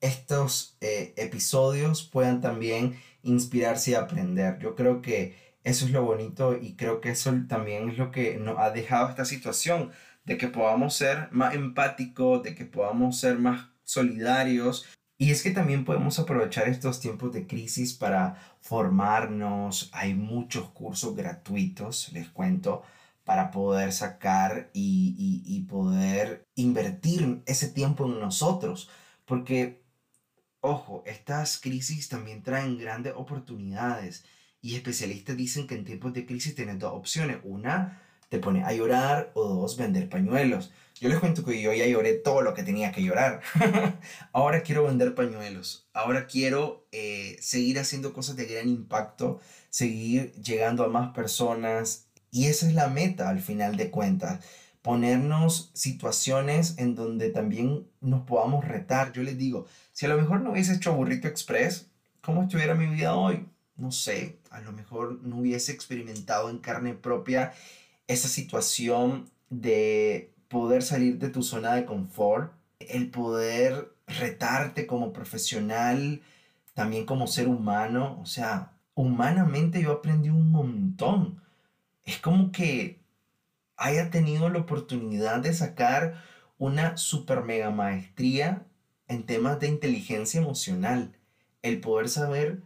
estos 0.00 0.76
eh, 0.80 1.14
episodios 1.16 2.02
puedan 2.02 2.40
también 2.40 3.00
inspirarse 3.22 3.92
y 3.92 3.94
aprender. 3.94 4.58
Yo 4.58 4.74
creo 4.74 5.02
que 5.02 5.36
eso 5.64 5.84
es 5.84 5.90
lo 5.90 6.04
bonito 6.04 6.56
y 6.56 6.74
creo 6.74 7.00
que 7.00 7.10
eso 7.10 7.32
también 7.48 7.90
es 7.90 7.98
lo 7.98 8.10
que 8.10 8.36
nos 8.36 8.58
ha 8.58 8.70
dejado 8.70 9.08
esta 9.08 9.24
situación, 9.24 9.90
de 10.24 10.38
que 10.38 10.48
podamos 10.48 10.94
ser 10.94 11.28
más 11.32 11.54
empáticos, 11.54 12.42
de 12.42 12.54
que 12.54 12.64
podamos 12.64 13.18
ser 13.18 13.38
más 13.38 13.68
solidarios. 13.84 14.86
Y 15.18 15.30
es 15.30 15.42
que 15.42 15.50
también 15.50 15.84
podemos 15.84 16.18
aprovechar 16.18 16.68
estos 16.68 17.00
tiempos 17.00 17.32
de 17.32 17.46
crisis 17.46 17.94
para 17.94 18.36
formarnos. 18.60 19.90
Hay 19.92 20.14
muchos 20.14 20.70
cursos 20.70 21.16
gratuitos, 21.16 22.12
les 22.12 22.28
cuento, 22.28 22.82
para 23.24 23.50
poder 23.50 23.92
sacar 23.92 24.70
y, 24.74 25.42
y 25.44 25.60
poder 25.62 26.46
invertir 26.54 27.42
ese 27.46 27.68
tiempo 27.68 28.06
en 28.06 28.20
nosotros. 28.20 28.90
Porque 29.24 29.86
Ojo, 30.68 31.04
estas 31.06 31.60
crisis 31.60 32.08
también 32.08 32.42
traen 32.42 32.76
grandes 32.76 33.12
oportunidades 33.14 34.24
y 34.60 34.74
especialistas 34.74 35.36
dicen 35.36 35.68
que 35.68 35.76
en 35.76 35.84
tiempos 35.84 36.12
de 36.12 36.26
crisis 36.26 36.56
tienes 36.56 36.80
dos 36.80 36.92
opciones. 36.92 37.38
Una, 37.44 38.02
te 38.28 38.38
pone 38.38 38.64
a 38.64 38.72
llorar 38.72 39.30
o 39.34 39.44
dos, 39.48 39.76
vender 39.76 40.08
pañuelos. 40.08 40.72
Yo 41.00 41.08
les 41.08 41.18
cuento 41.18 41.44
que 41.44 41.60
yo 41.60 41.72
ya 41.74 41.86
lloré 41.86 42.14
todo 42.14 42.40
lo 42.40 42.54
que 42.54 42.62
tenía 42.62 42.90
que 42.90 43.02
llorar. 43.02 43.42
Ahora 44.32 44.62
quiero 44.62 44.84
vender 44.84 45.14
pañuelos. 45.14 45.88
Ahora 45.92 46.26
quiero 46.26 46.86
eh, 46.90 47.36
seguir 47.40 47.78
haciendo 47.78 48.14
cosas 48.14 48.36
de 48.36 48.46
gran 48.46 48.68
impacto, 48.68 49.40
seguir 49.68 50.32
llegando 50.32 50.84
a 50.84 50.88
más 50.88 51.14
personas. 51.14 52.06
Y 52.30 52.46
esa 52.46 52.66
es 52.66 52.74
la 52.74 52.88
meta 52.88 53.28
al 53.28 53.40
final 53.40 53.76
de 53.76 53.90
cuentas 53.90 54.44
ponernos 54.86 55.72
situaciones 55.74 56.78
en 56.78 56.94
donde 56.94 57.30
también 57.30 57.88
nos 58.00 58.22
podamos 58.22 58.64
retar. 58.64 59.12
Yo 59.12 59.24
les 59.24 59.36
digo, 59.36 59.66
si 59.92 60.06
a 60.06 60.08
lo 60.08 60.16
mejor 60.16 60.42
no 60.42 60.52
hubiese 60.52 60.74
hecho 60.74 60.94
Burrito 60.94 61.26
Express, 61.26 61.90
¿cómo 62.20 62.44
estuviera 62.44 62.76
mi 62.76 62.86
vida 62.86 63.16
hoy? 63.16 63.48
No 63.74 63.90
sé, 63.90 64.38
a 64.48 64.60
lo 64.60 64.70
mejor 64.70 65.20
no 65.24 65.38
hubiese 65.38 65.72
experimentado 65.72 66.50
en 66.50 66.58
carne 66.58 66.94
propia 66.94 67.52
esa 68.06 68.28
situación 68.28 69.30
de 69.50 70.32
poder 70.48 70.82
salir 70.82 71.18
de 71.18 71.28
tu 71.30 71.42
zona 71.42 71.74
de 71.74 71.84
confort, 71.84 72.52
el 72.78 73.10
poder 73.10 73.92
retarte 74.06 74.86
como 74.86 75.12
profesional, 75.12 76.22
también 76.74 77.06
como 77.06 77.26
ser 77.26 77.48
humano, 77.48 78.18
o 78.20 78.26
sea, 78.26 78.72
humanamente 78.94 79.82
yo 79.82 79.92
aprendí 79.92 80.28
un 80.28 80.50
montón. 80.50 81.42
Es 82.04 82.18
como 82.18 82.52
que 82.52 83.00
haya 83.76 84.10
tenido 84.10 84.48
la 84.48 84.60
oportunidad 84.60 85.40
de 85.40 85.52
sacar 85.54 86.22
una 86.58 86.96
super 86.96 87.42
mega 87.42 87.70
maestría 87.70 88.64
en 89.08 89.24
temas 89.26 89.60
de 89.60 89.68
inteligencia 89.68 90.40
emocional. 90.40 91.16
El 91.62 91.80
poder 91.80 92.08
saber 92.08 92.62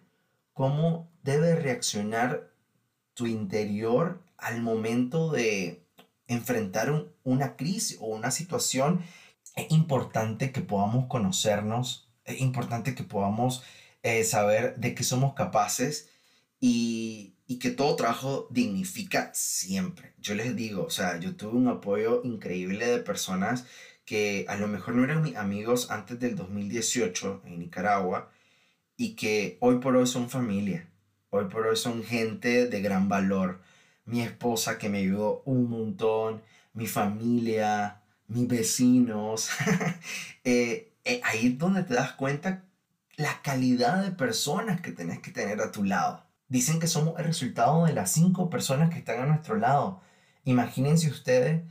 cómo 0.52 1.08
debe 1.22 1.56
reaccionar 1.56 2.50
tu 3.14 3.26
interior 3.26 4.20
al 4.42 4.62
momento 4.62 5.30
de 5.32 5.86
enfrentar 6.26 7.08
una 7.24 7.56
crisis 7.56 7.98
o 8.00 8.06
una 8.06 8.30
situación. 8.30 9.02
Es 9.56 9.70
importante 9.70 10.52
que 10.52 10.60
podamos 10.60 11.06
conocernos, 11.06 12.08
es 12.24 12.40
importante 12.40 12.94
que 12.94 13.02
podamos 13.02 13.62
eh, 14.02 14.24
saber 14.24 14.76
de 14.76 14.94
qué 14.94 15.02
somos 15.02 15.34
capaces 15.34 16.08
y, 16.60 17.34
y 17.46 17.58
que 17.58 17.70
todo 17.70 17.96
trabajo 17.96 18.46
dignifica 18.50 19.32
siempre. 19.34 20.14
Yo 20.18 20.34
les 20.34 20.54
digo, 20.54 20.84
o 20.84 20.90
sea, 20.90 21.18
yo 21.18 21.34
tuve 21.34 21.56
un 21.56 21.68
apoyo 21.68 22.22
increíble 22.22 22.86
de 22.86 22.98
personas 23.00 23.64
que 24.04 24.44
a 24.48 24.56
lo 24.56 24.68
mejor 24.68 24.94
no 24.94 25.04
eran 25.04 25.22
mis 25.22 25.36
amigos 25.36 25.90
antes 25.90 26.18
del 26.18 26.36
2018 26.36 27.42
en 27.46 27.58
Nicaragua 27.58 28.30
y 28.96 29.14
que 29.14 29.56
hoy 29.60 29.78
por 29.78 29.96
hoy 29.96 30.06
son 30.06 30.28
familia, 30.28 30.88
hoy 31.30 31.46
por 31.46 31.66
hoy 31.66 31.76
son 31.76 32.04
gente 32.04 32.66
de 32.66 32.82
gran 32.82 33.08
valor. 33.08 33.60
Mi 34.10 34.20
esposa 34.22 34.78
que 34.78 34.88
me 34.88 34.98
ayudó 34.98 35.42
un 35.44 35.68
montón, 35.70 36.42
mi 36.74 36.86
familia, 36.86 38.02
mis 38.28 38.48
vecinos. 38.48 39.50
Eh, 40.44 40.94
eh, 41.04 41.20
ahí 41.24 41.48
es 41.48 41.58
donde 41.58 41.82
te 41.82 41.92
das 41.94 42.12
cuenta 42.12 42.64
la 43.16 43.42
calidad 43.42 44.02
de 44.02 44.10
personas 44.10 44.80
que 44.80 44.90
tenés 44.90 45.20
que 45.20 45.30
tener 45.30 45.60
a 45.60 45.70
tu 45.70 45.84
lado 45.84 46.24
Dicen 46.50 46.80
que 46.80 46.88
somos 46.88 47.16
el 47.20 47.26
resultado 47.26 47.84
de 47.84 47.92
las 47.92 48.10
cinco 48.10 48.50
personas 48.50 48.90
que 48.90 48.98
están 48.98 49.20
a 49.20 49.26
nuestro 49.26 49.54
lado. 49.54 50.00
Imagínense 50.44 51.08
ustedes, 51.08 51.62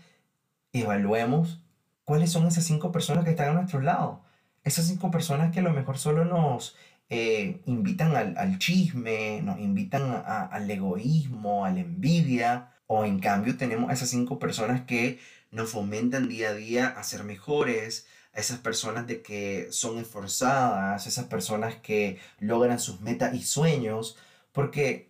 evaluemos 0.71 1.61
cuáles 2.05 2.31
son 2.31 2.47
esas 2.47 2.63
cinco 2.63 2.89
personas 2.93 3.25
que 3.25 3.31
están 3.31 3.49
a 3.49 3.53
nuestro 3.53 3.81
lado. 3.81 4.21
Esas 4.63 4.87
cinco 4.87 5.11
personas 5.11 5.51
que 5.51 5.59
a 5.59 5.63
lo 5.63 5.73
mejor 5.73 5.97
solo 5.97 6.23
nos 6.23 6.77
eh, 7.09 7.61
invitan 7.65 8.15
al, 8.15 8.59
chisme, 8.59 9.41
nos 9.41 9.59
invitan 9.59 10.23
al 10.25 10.69
egoísmo, 10.69 11.65
a 11.65 11.71
la 11.71 11.79
envidia, 11.81 12.73
o 12.87 13.05
en 13.05 13.19
cambio 13.19 13.57
tenemos 13.57 13.91
esas 13.91 14.09
cinco 14.09 14.39
personas 14.39 14.81
que 14.81 15.19
nos 15.51 15.71
fomentan 15.71 16.29
día 16.29 16.49
a 16.49 16.53
día 16.53 16.87
a 16.87 17.03
ser 17.03 17.23
mejores, 17.23 18.07
a 18.33 18.39
esas 18.39 18.59
personas 18.59 19.07
de 19.07 19.21
que 19.21 19.67
son 19.71 19.97
esforzadas, 19.97 21.07
esas 21.07 21.25
personas 21.25 21.75
que 21.77 22.19
logran 22.39 22.79
sus 22.79 23.01
metas 23.01 23.33
y 23.33 23.43
sueños, 23.43 24.17
porque 24.51 25.09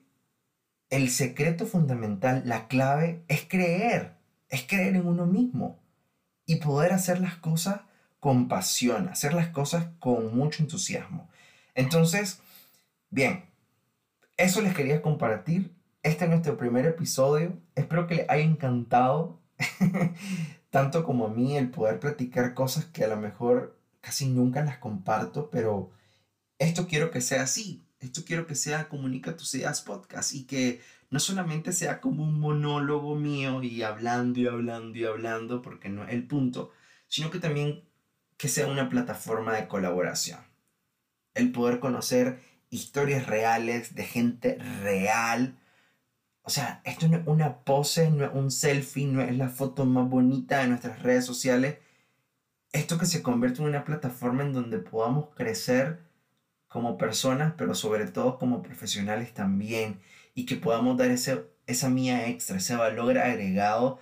el 0.90 1.10
secreto 1.10 1.66
fundamental, 1.66 2.44
la 2.46 2.68
clave, 2.68 3.24
es 3.28 3.46
creer, 3.48 4.16
es 4.50 4.64
creer 4.64 4.96
en 4.96 5.08
uno 5.08 5.26
mismo 5.26 5.80
y 6.46 6.58
poder 6.58 6.94
hacer 6.94 7.20
las 7.22 7.36
cosas 7.36 7.82
con 8.20 8.48
pasión, 8.48 9.08
hacer 9.10 9.34
las 9.34 9.50
cosas 9.50 9.88
con 10.00 10.36
mucho 10.36 10.64
entusiasmo. 10.64 11.29
Entonces, 11.80 12.42
bien, 13.10 13.46
eso 14.36 14.60
les 14.60 14.76
quería 14.76 15.02
compartir. 15.02 15.74
Este 16.04 16.26
es 16.26 16.30
nuestro 16.30 16.58
primer 16.58 16.86
episodio. 16.86 17.58
Espero 17.74 18.06
que 18.06 18.16
les 18.16 18.30
haya 18.30 18.44
encantado, 18.44 19.40
tanto 20.72 21.06
como 21.06 21.28
a 21.28 21.30
mí, 21.30 21.56
el 21.56 21.72
poder 21.72 22.02
platicar 22.02 22.54
cosas 22.54 22.84
que 22.88 23.06
a 23.06 23.08
lo 23.08 23.16
mejor 23.16 23.80
casi 24.02 24.28
nunca 24.28 24.62
las 24.62 24.80
comparto, 24.80 25.50
pero 25.50 25.92
esto 26.58 26.86
quiero 26.86 27.12
que 27.12 27.22
sea 27.22 27.44
así. 27.44 27.86
Esto 28.02 28.24
quiero 28.26 28.46
que 28.46 28.56
sea 28.56 28.90
Comunica 28.90 29.38
tus 29.38 29.56
ideas 29.56 29.80
podcast 29.80 30.34
y 30.34 30.44
que 30.44 30.82
no 31.10 31.22
solamente 31.22 31.72
sea 31.72 32.02
como 32.02 32.24
un 32.24 32.42
monólogo 32.42 33.16
mío 33.16 33.64
y 33.64 33.84
hablando 33.84 34.42
y 34.42 34.48
hablando 34.48 34.98
y 34.98 35.06
hablando, 35.06 35.62
porque 35.62 35.88
no 35.88 36.04
es 36.04 36.12
el 36.12 36.28
punto, 36.28 36.74
sino 37.08 37.32
que 37.32 37.40
también 37.40 37.86
que 38.36 38.50
sea 38.50 38.68
una 38.68 38.90
plataforma 38.90 39.54
de 39.54 39.70
colaboración. 39.70 40.49
El 41.40 41.52
poder 41.52 41.80
conocer 41.80 42.40
historias 42.70 43.28
reales 43.28 43.96
de 43.96 44.04
gente 44.04 44.58
real. 44.84 45.58
O 46.44 46.50
sea, 46.50 46.82
esto 46.84 47.08
no 47.08 47.18
es 47.18 47.28
una 47.28 47.60
pose, 47.60 48.12
no 48.12 48.26
es 48.26 48.32
un 48.34 48.52
selfie, 48.52 49.08
no 49.08 49.22
es 49.22 49.36
la 49.38 49.50
foto 49.50 49.86
más 49.86 50.10
bonita 50.10 50.60
de 50.60 50.68
nuestras 50.68 51.02
redes 51.02 51.26
sociales. 51.26 51.78
Esto 52.72 52.98
que 52.98 53.06
se 53.06 53.24
convierte 53.24 53.62
en 53.62 53.70
una 53.70 53.86
plataforma 53.86 54.44
en 54.44 54.54
donde 54.54 54.80
podamos 54.80 55.30
crecer 55.36 56.00
como 56.68 56.98
personas, 56.98 57.54
pero 57.58 57.74
sobre 57.74 58.06
todo 58.08 58.38
como 58.38 58.62
profesionales 58.62 59.34
también, 59.34 60.00
y 60.36 60.46
que 60.46 60.56
podamos 60.56 60.98
dar 60.98 61.10
ese, 61.10 61.46
esa 61.68 61.90
mía 61.90 62.28
extra, 62.28 62.58
ese 62.58 62.76
valor 62.76 63.18
agregado 63.18 64.00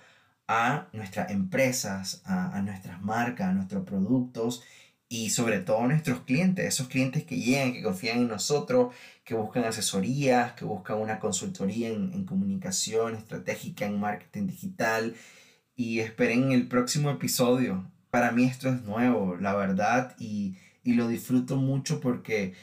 a 0.48 0.88
nuestras 0.92 1.30
empresas, 1.30 2.22
a, 2.24 2.60
nuestras 2.62 3.02
marcas, 3.02 3.48
a 3.48 3.52
nuestros 3.52 3.84
productos 3.84 4.62
y 5.08 5.30
sobre 5.30 5.60
todo 5.60 5.86
nuestros 5.86 6.20
clientes, 6.20 6.66
esos 6.66 6.88
clientes 6.88 7.24
que 7.24 7.36
llegan, 7.38 7.72
que 7.72 7.82
confían 7.82 8.18
en 8.18 8.28
nosotros, 8.28 8.94
que 9.24 9.34
buscan 9.34 9.64
asesorías, 9.64 10.52
que 10.52 10.64
buscan 10.64 10.98
una 10.98 11.18
consultoría 11.18 11.88
en, 11.88 12.12
en 12.12 12.24
comunicación 12.24 13.14
estratégica, 13.14 13.86
en 13.86 14.00
marketing 14.00 14.46
digital. 14.48 15.14
Y 15.76 16.00
esperen 16.00 16.52
el 16.52 16.66
próximo 16.68 17.10
episodio. 17.10 17.90
Para 18.10 18.32
mí 18.32 18.44
esto 18.44 18.68
es 18.68 18.82
nuevo, 18.82 19.36
la 19.36 19.54
verdad, 19.54 20.16
y 20.18 20.56
y 20.88 20.94
lo 20.94 21.06
disfruto 21.06 21.56
mucho 21.56 22.00
porque 22.00 22.54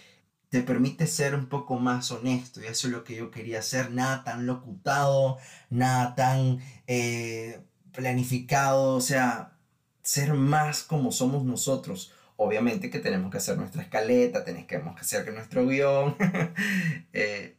te 0.49 0.63
permite 0.63 1.05
ser 1.05 1.35
un 1.35 1.45
poco 1.45 1.77
más 1.77 2.09
honesto 2.11 2.59
y 2.59 2.65
eso 2.65 2.87
es 2.87 2.93
lo 2.93 3.03
que 3.03 3.15
yo 3.15 3.29
quería 3.29 3.59
hacer, 3.59 3.91
nada 3.91 4.23
tan 4.23 4.47
locutado, 4.47 5.37
nada 5.69 6.15
tan 6.15 6.57
eh, 6.87 7.61
planificado, 7.91 8.95
o 8.95 9.01
sea, 9.01 9.59
ser 10.01 10.33
más 10.33 10.81
como 10.81 11.11
somos 11.11 11.43
nosotros. 11.43 12.13
Obviamente 12.37 12.89
que 12.89 12.99
tenemos 12.99 13.31
que 13.31 13.37
hacer 13.37 13.57
nuestra 13.57 13.81
escaleta, 13.81 14.43
tenemos 14.43 14.95
que 14.95 15.01
hacer 15.01 15.33
nuestro 15.33 15.65
guion, 15.65 16.15
eh, 17.13 17.57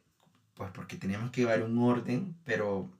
pues 0.54 0.70
porque 0.72 0.96
tenemos 0.96 1.30
que 1.30 1.42
llevar 1.42 1.62
un 1.62 1.78
orden, 1.78 2.36
pero 2.44 2.90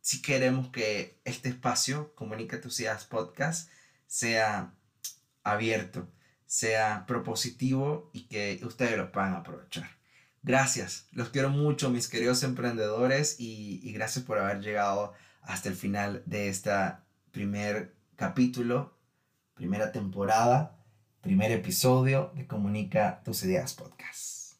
si 0.00 0.22
queremos 0.22 0.68
que 0.68 1.20
este 1.24 1.48
espacio, 1.48 2.14
Comunica 2.14 2.60
tus 2.60 2.80
ideas 2.80 3.04
podcast, 3.04 3.70
sea 4.06 4.74
abierto 5.42 6.08
sea 6.50 7.06
propositivo 7.06 8.10
y 8.12 8.22
que 8.22 8.58
ustedes 8.64 8.96
lo 8.96 9.12
puedan 9.12 9.34
aprovechar. 9.34 9.88
Gracias, 10.42 11.06
los 11.12 11.28
quiero 11.28 11.48
mucho 11.48 11.90
mis 11.90 12.08
queridos 12.08 12.42
emprendedores 12.42 13.36
y, 13.38 13.92
gracias 13.92 14.24
por 14.24 14.38
haber 14.38 14.60
llegado 14.60 15.12
hasta 15.42 15.68
el 15.68 15.76
final 15.76 16.24
de 16.26 16.48
este 16.48 16.72
primer 17.30 17.94
capítulo, 18.16 18.98
primera 19.54 19.92
temporada, 19.92 20.76
primer 21.20 21.52
episodio 21.52 22.32
de 22.34 22.46
Comunica 22.46 23.20
tus 23.24 23.42
ideas 23.44 23.74
podcast. 23.74 24.56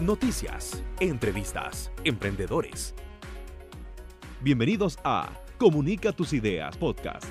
Noticias, 0.00 0.82
entrevistas, 1.00 1.90
emprendedores. 2.04 2.94
Bienvenidos 4.40 4.98
a 5.04 5.30
Comunica 5.58 6.12
tus 6.12 6.32
ideas, 6.32 6.76
podcast. 6.76 7.24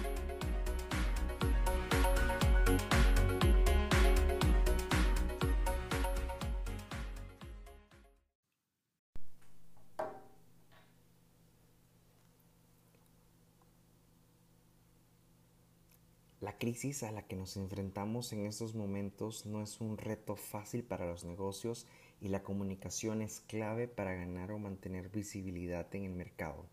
Crisis 16.74 17.04
a 17.04 17.12
la 17.12 17.22
que 17.22 17.36
nos 17.36 17.56
enfrentamos 17.56 18.34
en 18.34 18.48
estos 18.48 18.74
momentos 18.74 19.46
no 19.46 19.62
es 19.62 19.80
un 19.80 19.96
reto 19.96 20.36
fácil 20.36 20.84
para 20.84 21.06
los 21.06 21.24
negocios 21.24 21.86
y 22.20 22.30
la 22.30 22.42
comunicación 22.42 23.22
es 23.22 23.42
clave 23.42 23.88
para 23.88 24.16
ganar 24.16 24.52
o 24.52 24.58
mantener 24.58 25.10
visibilidad 25.10 25.86
en 25.94 26.06
el 26.06 26.14
mercado. 26.14 26.66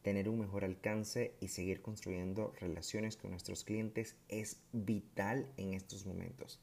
Tener 0.00 0.30
un 0.30 0.40
mejor 0.40 0.64
alcance 0.64 1.34
y 1.38 1.48
seguir 1.48 1.82
construyendo 1.82 2.54
relaciones 2.60 3.18
con 3.18 3.32
nuestros 3.32 3.62
clientes 3.62 4.16
es 4.30 4.56
vital 4.72 5.46
en 5.58 5.74
estos 5.74 6.06
momentos. 6.06 6.58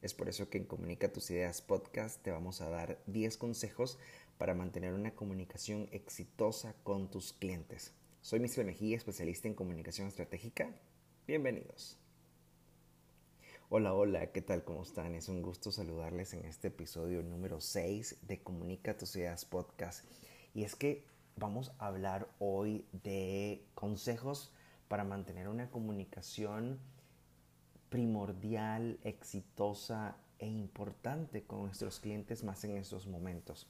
Es 0.00 0.14
por 0.14 0.28
eso 0.28 0.48
que 0.48 0.58
en 0.58 0.64
Comunica 0.64 1.12
tus 1.12 1.32
Ideas 1.32 1.60
Podcast 1.60 2.22
te 2.22 2.30
vamos 2.30 2.60
a 2.60 2.70
dar 2.70 3.02
10 3.08 3.36
consejos 3.36 3.98
para 4.38 4.54
mantener 4.54 4.94
una 4.94 5.10
comunicación 5.10 5.88
exitosa 5.90 6.76
con 6.84 7.10
tus 7.10 7.32
clientes. 7.32 7.94
Soy 8.22 8.38
Mr. 8.38 8.64
Mejía, 8.64 8.96
especialista 8.96 9.48
en 9.48 9.54
comunicación 9.54 10.06
estratégica. 10.06 10.70
Bienvenidos. 11.26 11.98
Hola, 13.70 13.92
hola, 13.92 14.32
¿qué 14.32 14.40
tal? 14.40 14.64
¿Cómo 14.64 14.82
están? 14.82 15.14
Es 15.14 15.28
un 15.28 15.42
gusto 15.42 15.70
saludarles 15.70 16.32
en 16.32 16.46
este 16.46 16.68
episodio 16.68 17.22
número 17.22 17.60
6 17.60 18.16
de 18.22 18.42
Comunica 18.42 18.96
tus 18.96 19.14
Ideas 19.16 19.44
Podcast. 19.44 20.06
Y 20.54 20.64
es 20.64 20.74
que 20.74 21.04
vamos 21.36 21.72
a 21.78 21.88
hablar 21.88 22.30
hoy 22.38 22.86
de 23.04 23.62
consejos 23.74 24.50
para 24.88 25.04
mantener 25.04 25.48
una 25.48 25.70
comunicación 25.70 26.78
primordial, 27.90 28.98
exitosa 29.04 30.16
e 30.38 30.46
importante 30.46 31.44
con 31.44 31.64
nuestros 31.64 32.00
clientes 32.00 32.44
más 32.44 32.64
en 32.64 32.74
estos 32.78 33.06
momentos. 33.06 33.66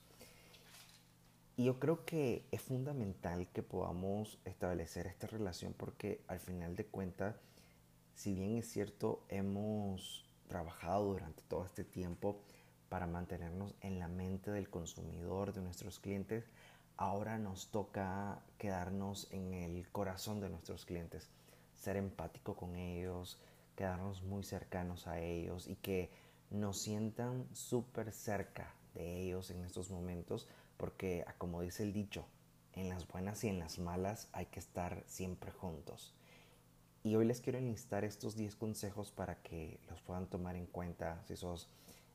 Y 1.57 1.65
yo 1.65 1.81
creo 1.81 2.05
que 2.05 2.47
es 2.53 2.63
fundamental 2.63 3.49
que 3.49 3.65
podamos 3.65 4.39
establecer 4.45 5.09
esta 5.09 5.27
relación 5.27 5.75
porque 5.77 6.23
al 6.29 6.39
final 6.39 6.77
de 6.77 6.87
cuentas, 6.87 7.35
si 8.19 8.35
bien 8.35 8.57
es 8.57 8.69
cierto, 8.69 9.25
hemos 9.29 10.27
trabajado 10.49 11.05
durante 11.05 11.41
todo 11.43 11.65
este 11.65 11.85
tiempo 11.85 12.41
para 12.89 13.07
mantenernos 13.07 13.77
en 13.81 14.01
la 14.01 14.09
mente 14.09 14.51
del 14.51 14.69
consumidor, 14.69 15.53
de 15.53 15.61
nuestros 15.61 16.01
clientes, 16.01 16.51
ahora 16.97 17.39
nos 17.39 17.71
toca 17.71 18.43
quedarnos 18.59 19.29
en 19.31 19.55
el 19.55 19.89
corazón 19.93 20.41
de 20.41 20.49
nuestros 20.49 20.85
clientes, 20.85 21.31
ser 21.77 21.97
empático 21.97 22.57
con 22.57 22.75
ellos, 22.75 23.41
quedarnos 23.77 24.25
muy 24.25 24.43
cercanos 24.43 25.07
a 25.07 25.21
ellos 25.21 25.69
y 25.69 25.77
que 25.77 26.11
nos 26.51 26.83
sientan 26.83 27.47
súper 27.55 28.11
cerca 28.11 28.75
de 28.95 29.21
ellos 29.21 29.53
en 29.53 29.65
estos 29.65 29.93
momentos, 29.93 30.49
porque 30.77 31.25
ah, 31.29 31.37
como 31.39 31.63
dice 31.63 31.85
el 31.85 31.93
dicho, 31.93 32.27
en 32.73 32.89
las 32.89 33.07
buenas 33.07 33.45
y 33.45 33.49
en 33.49 33.61
las 33.61 33.79
malas 33.79 34.29
hay 34.33 34.47
que 34.47 34.59
estar 34.59 35.05
siempre 35.07 35.53
juntos. 35.53 36.18
Y 37.09 37.17
hoy 37.17 37.25
les 37.25 37.41
quiero 37.41 37.57
enlistar 37.57 38.05
estos 38.05 38.37
10 38.37 38.55
consejos 38.57 39.13
para 39.13 39.37
que 39.41 39.81
los 39.89 40.03
puedan 40.03 40.27
tomar 40.27 40.57
en 40.57 40.67
cuenta 40.67 41.23
si 41.25 41.37
sos 41.37 41.71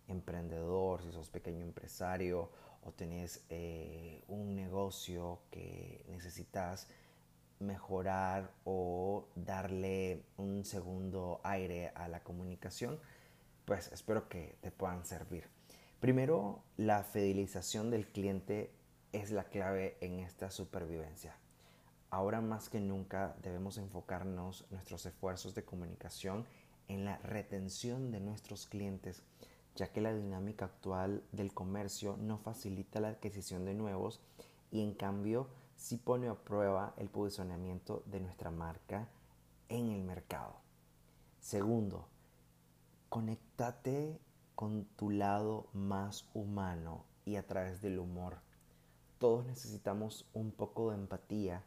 emprendedor, 0.07 1.01
si 1.01 1.11
sos 1.11 1.31
pequeño 1.31 1.65
empresario 1.65 2.51
o 2.83 2.91
tenés 2.91 3.43
eh, 3.49 4.23
un 4.27 4.55
negocio 4.55 5.39
que 5.49 6.05
necesitas 6.09 6.87
mejorar 7.57 8.51
o 8.65 9.29
darle 9.33 10.25
un 10.37 10.63
segundo 10.63 11.41
aire 11.43 11.91
a 11.95 12.07
la 12.07 12.21
comunicación, 12.21 12.99
pues 13.65 13.91
espero 13.93 14.29
que 14.29 14.57
te 14.61 14.69
puedan 14.69 15.07
servir. 15.07 15.47
Primero, 16.01 16.61
la 16.77 17.03
fidelización 17.03 17.89
del 17.89 18.05
cliente 18.05 18.69
es 19.11 19.31
la 19.31 19.45
clave 19.45 19.97
en 20.01 20.19
esta 20.19 20.51
supervivencia. 20.51 21.35
Ahora 22.13 22.41
más 22.41 22.69
que 22.69 22.79
nunca 22.79 23.35
debemos 23.41 23.79
enfocarnos 23.79 24.67
nuestros 24.69 25.03
esfuerzos 25.07 25.55
de 25.55 25.65
comunicación 25.65 26.45
en 26.87 27.05
la 27.05 27.17
retención 27.17 28.11
de 28.11 28.19
nuestros 28.19 28.67
clientes, 28.67 29.23
ya 29.73 29.91
que 29.91 29.99
la 29.99 30.13
dinámica 30.13 30.65
actual 30.65 31.23
del 31.31 31.55
comercio 31.55 32.15
no 32.17 32.37
facilita 32.37 32.99
la 32.99 33.07
adquisición 33.07 33.65
de 33.65 33.73
nuevos 33.73 34.21
y 34.69 34.83
en 34.83 34.93
cambio 34.93 35.47
sí 35.75 35.97
pone 35.97 36.27
a 36.27 36.35
prueba 36.35 36.93
el 36.97 37.09
posicionamiento 37.09 38.03
de 38.05 38.19
nuestra 38.19 38.51
marca 38.51 39.09
en 39.67 39.89
el 39.89 40.03
mercado. 40.03 40.57
Segundo, 41.39 42.09
conéctate 43.09 44.19
con 44.53 44.85
tu 44.85 45.09
lado 45.09 45.65
más 45.73 46.29
humano 46.35 47.05
y 47.25 47.37
a 47.37 47.47
través 47.47 47.81
del 47.81 47.97
humor. 47.97 48.37
Todos 49.17 49.47
necesitamos 49.47 50.29
un 50.35 50.51
poco 50.51 50.91
de 50.91 50.97
empatía 50.97 51.63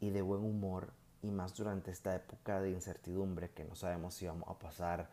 y 0.00 0.10
de 0.10 0.22
buen 0.22 0.42
humor 0.42 0.92
y 1.22 1.30
más 1.30 1.54
durante 1.54 1.90
esta 1.90 2.14
época 2.14 2.60
de 2.60 2.70
incertidumbre 2.70 3.50
que 3.50 3.64
no 3.64 3.74
sabemos 3.74 4.14
si 4.14 4.26
vamos 4.26 4.48
a 4.48 4.58
pasar 4.58 5.08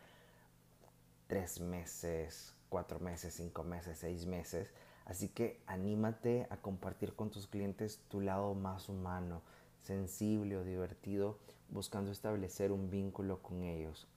tres 1.27 1.59
meses, 1.59 2.53
cuatro 2.69 2.99
meses, 2.99 3.33
cinco 3.33 3.63
meses, 3.63 3.97
seis 3.97 4.25
meses. 4.25 4.69
Así 5.05 5.29
que 5.29 5.61
anímate 5.67 6.47
a 6.49 6.57
compartir 6.57 7.15
con 7.15 7.29
tus 7.29 7.47
clientes 7.47 7.99
tu 8.09 8.21
lado 8.21 8.53
más 8.53 8.89
humano, 8.89 9.41
sensible 9.81 10.57
o 10.57 10.63
divertido, 10.63 11.39
buscando 11.69 12.11
establecer 12.11 12.71
un 12.71 12.89
vínculo 12.89 13.41
con 13.41 13.63
ellos. 13.63 14.07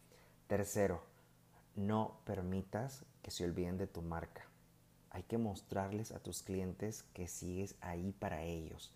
Tercero, 0.47 1.03
no 1.75 2.19
permitas 2.25 3.05
que 3.23 3.31
se 3.31 3.45
olviden 3.45 3.79
de 3.79 3.87
tu 3.87 4.03
marca. 4.03 4.45
Hay 5.11 5.23
que 5.23 5.39
mostrarles 5.39 6.13
a 6.13 6.19
tus 6.19 6.43
clientes 6.43 7.05
que 7.15 7.27
sigues 7.27 7.75
ahí 7.81 8.13
para 8.13 8.43
ellos 8.43 8.93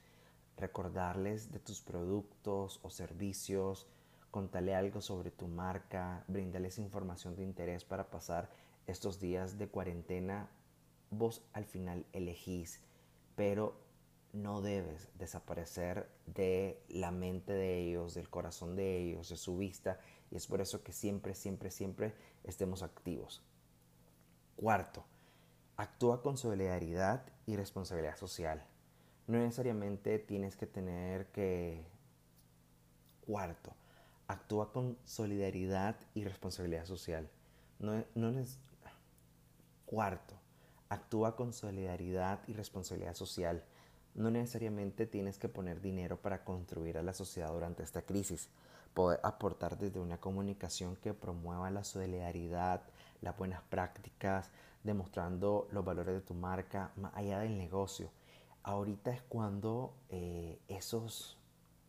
recordarles 0.60 1.50
de 1.50 1.58
tus 1.58 1.80
productos 1.80 2.80
o 2.82 2.90
servicios, 2.90 3.88
contale 4.30 4.74
algo 4.74 5.00
sobre 5.00 5.30
tu 5.30 5.48
marca, 5.48 6.24
brindales 6.28 6.78
información 6.78 7.34
de 7.34 7.42
interés 7.42 7.84
para 7.84 8.10
pasar 8.10 8.50
estos 8.86 9.18
días 9.18 9.58
de 9.58 9.68
cuarentena. 9.68 10.48
Vos 11.10 11.42
al 11.52 11.64
final 11.64 12.06
elegís, 12.12 12.80
pero 13.34 13.74
no 14.32 14.60
debes 14.60 15.08
desaparecer 15.18 16.08
de 16.26 16.84
la 16.88 17.10
mente 17.10 17.52
de 17.52 17.80
ellos, 17.80 18.14
del 18.14 18.30
corazón 18.30 18.76
de 18.76 18.98
ellos, 18.98 19.28
de 19.28 19.36
su 19.36 19.56
vista, 19.56 19.98
y 20.30 20.36
es 20.36 20.46
por 20.46 20.60
eso 20.60 20.84
que 20.84 20.92
siempre, 20.92 21.34
siempre, 21.34 21.70
siempre 21.70 22.14
estemos 22.44 22.82
activos. 22.82 23.42
Cuarto, 24.54 25.04
actúa 25.76 26.22
con 26.22 26.36
solidaridad 26.36 27.24
y 27.46 27.56
responsabilidad 27.56 28.16
social. 28.16 28.64
No 29.30 29.38
necesariamente 29.38 30.18
tienes 30.18 30.56
que 30.56 30.66
tener 30.66 31.28
que... 31.28 31.86
Cuarto, 33.24 33.72
actúa 34.26 34.72
con 34.72 34.98
solidaridad 35.04 35.94
y 36.14 36.24
responsabilidad 36.24 36.84
social. 36.84 37.30
No, 37.78 38.04
no 38.16 38.36
es... 38.40 38.58
Cuarto, 39.86 40.34
actúa 40.88 41.36
con 41.36 41.52
solidaridad 41.52 42.40
y 42.48 42.54
responsabilidad 42.54 43.14
social. 43.14 43.62
No 44.16 44.32
necesariamente 44.32 45.06
tienes 45.06 45.38
que 45.38 45.48
poner 45.48 45.80
dinero 45.80 46.20
para 46.20 46.42
construir 46.42 46.98
a 46.98 47.02
la 47.04 47.14
sociedad 47.14 47.52
durante 47.52 47.84
esta 47.84 48.02
crisis. 48.02 48.48
Poder 48.94 49.20
aportar 49.22 49.78
desde 49.78 50.00
una 50.00 50.18
comunicación 50.18 50.96
que 50.96 51.14
promueva 51.14 51.70
la 51.70 51.84
solidaridad, 51.84 52.82
las 53.20 53.38
buenas 53.38 53.62
prácticas, 53.62 54.50
demostrando 54.82 55.68
los 55.70 55.84
valores 55.84 56.16
de 56.16 56.20
tu 56.20 56.34
marca 56.34 56.90
más 56.96 57.14
allá 57.14 57.38
del 57.38 57.56
negocio 57.56 58.10
ahorita 58.62 59.10
es 59.10 59.22
cuando 59.22 59.94
eh, 60.08 60.58
esos 60.68 61.38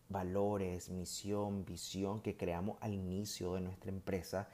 valores, 0.09 0.89
misión, 0.89 1.65
visión 1.65 2.21
que 2.21 2.35
creamos 2.35 2.77
al 2.81 2.93
inicio 2.93 3.53
de 3.53 3.61
nuestra 3.61 3.91
empresa, 3.91 4.47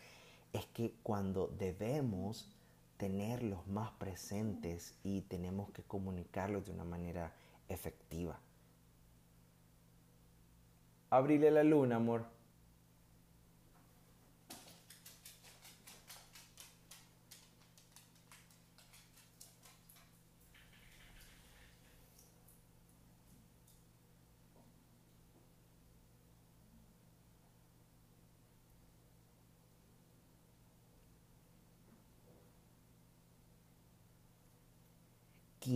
es 0.53 0.65
que 0.67 0.93
cuando 1.03 1.47
debemos 1.57 2.49
tenerlos 2.97 3.65
más 3.67 3.91
presentes 3.91 4.97
y 5.03 5.21
tenemos 5.21 5.69
que 5.71 5.83
comunicarlos 5.83 6.65
de 6.65 6.71
una 6.71 6.83
manera 6.83 7.33
efectiva. 7.69 8.39
Abrile 11.09 11.51
la 11.51 11.63
luna, 11.63 11.97
amor. 11.97 12.36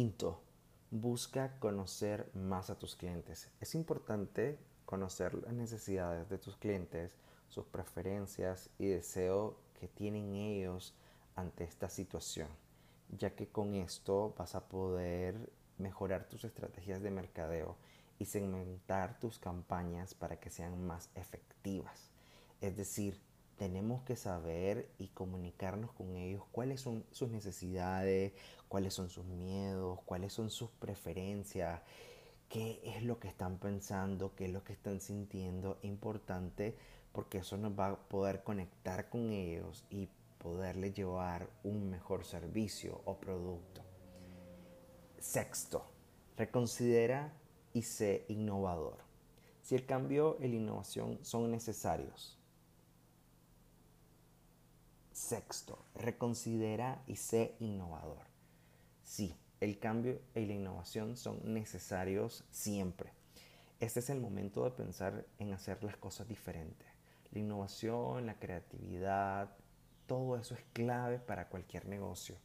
Quinto, 0.02 0.42
busca 0.90 1.60
conocer 1.60 2.32
más 2.34 2.72
a 2.72 2.80
tus 2.80 2.96
clientes. 2.96 3.52
Es 3.60 3.76
importante 3.76 4.58
conocer 4.84 5.36
las 5.36 5.54
necesidades 5.54 6.28
de 6.28 6.40
tus 6.40 6.58
clientes, 6.58 7.16
sus 7.50 7.68
preferencias 7.68 8.72
y 8.80 8.88
deseo 8.88 9.58
que 9.80 9.88
tienen 9.88 10.34
ellos 10.34 10.96
ante 11.36 11.66
esta 11.66 11.88
situación, 11.88 12.48
ya 13.16 13.36
que 13.36 13.50
con 13.50 13.76
esto 13.76 14.34
vas 14.40 14.56
a 14.56 14.68
poder 14.68 15.52
mejorar 15.78 16.28
tus 16.28 16.46
estrategias 16.46 17.04
de 17.04 17.12
mercadeo 17.12 17.76
y 18.18 18.26
segmentar 18.26 19.20
tus 19.20 19.38
campañas 19.38 20.16
para 20.16 20.40
que 20.40 20.50
sean 20.50 20.84
más 20.84 21.12
efectivas. 21.14 22.10
Es 22.60 22.76
decir, 22.76 23.22
tenemos 23.62 24.02
que 24.02 24.16
saber 24.16 24.90
y 24.98 25.10
comunicarnos 25.10 25.92
con 25.92 26.16
ellos 26.16 26.42
cuáles 26.52 26.82
son 26.82 27.06
sus 27.12 27.30
necesidades, 27.30 28.34
cuáles 28.68 28.96
son 28.96 29.12
sus 29.12 29.24
miedos, 29.24 30.00
cuáles 30.04 30.34
son 30.34 30.50
sus 30.50 30.72
preferencias, 30.72 31.80
qué 32.50 32.82
es 32.84 33.04
lo 33.04 33.20
que 33.20 33.28
están 33.28 33.60
pensando, 33.60 34.34
qué 34.34 34.46
es 34.46 34.52
lo 34.52 34.64
que 34.64 34.74
están 34.74 35.00
sintiendo. 35.00 35.78
Importante 35.84 36.76
porque 37.12 37.38
eso 37.38 37.56
nos 37.56 37.80
va 37.80 37.90
a 37.90 37.96
poder 37.98 38.42
conectar 38.42 39.10
con 39.12 39.30
ellos 39.30 39.86
y 39.92 40.10
poderles 40.40 40.96
llevar 40.96 41.48
un 41.64 41.88
mejor 41.88 42.26
servicio 42.26 43.00
o 43.06 43.20
producto. 43.20 43.84
Sexto, 45.20 45.86
reconsidera 46.36 47.32
y 47.74 47.84
sé 47.84 48.26
innovador. 48.28 48.98
Si 49.62 49.76
el 49.76 49.86
cambio 49.86 50.38
y 50.40 50.48
la 50.48 50.56
innovación 50.56 51.20
son 51.22 51.52
necesarios, 51.52 52.41
Sexto, 55.22 55.78
reconsidera 55.94 57.04
y 57.06 57.16
sé 57.16 57.56
innovador. 57.60 58.26
Sí, 59.04 59.38
el 59.60 59.78
cambio 59.78 60.20
y 60.34 60.48
la 60.48 60.54
innovación 60.54 61.16
son 61.16 61.54
necesarios 61.54 62.44
siempre. 62.50 63.14
Este 63.80 64.00
es 64.00 64.10
el 64.10 64.20
momento 64.20 64.64
de 64.64 64.72
pensar 64.72 65.28
en 65.38 65.54
hacer 65.54 65.84
las 65.84 65.96
cosas 65.96 66.28
diferentes. 66.28 66.88
La 67.32 67.40
innovación, 67.40 68.26
la 68.26 68.40
creatividad, 68.40 69.56
todo 70.08 70.38
eso 70.38 70.56
es 70.56 70.66
clave 70.74 71.20
para 71.20 71.50
cualquier 71.50 71.86
negocio 71.86 72.36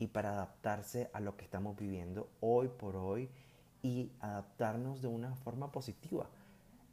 y 0.00 0.08
para 0.08 0.30
adaptarse 0.30 1.08
a 1.12 1.20
lo 1.20 1.36
que 1.36 1.44
estamos 1.44 1.76
viviendo 1.76 2.28
hoy 2.40 2.68
por 2.68 2.96
hoy 2.96 3.30
y 3.82 4.10
adaptarnos 4.18 5.00
de 5.00 5.08
una 5.08 5.36
forma 5.36 5.70
positiva. 5.70 6.28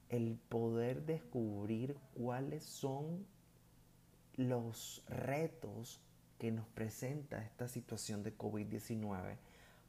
El 0.10 0.38
poder 0.48 1.08
descubrir 1.08 1.98
cuáles 2.13 2.63
son 2.63 3.26
los 4.36 5.04
retos 5.08 6.02
que 6.39 6.52
nos 6.52 6.67
presenta 6.67 7.43
esta 7.43 7.67
situación 7.67 8.24
de 8.24 8.38
COVID-19 8.38 9.38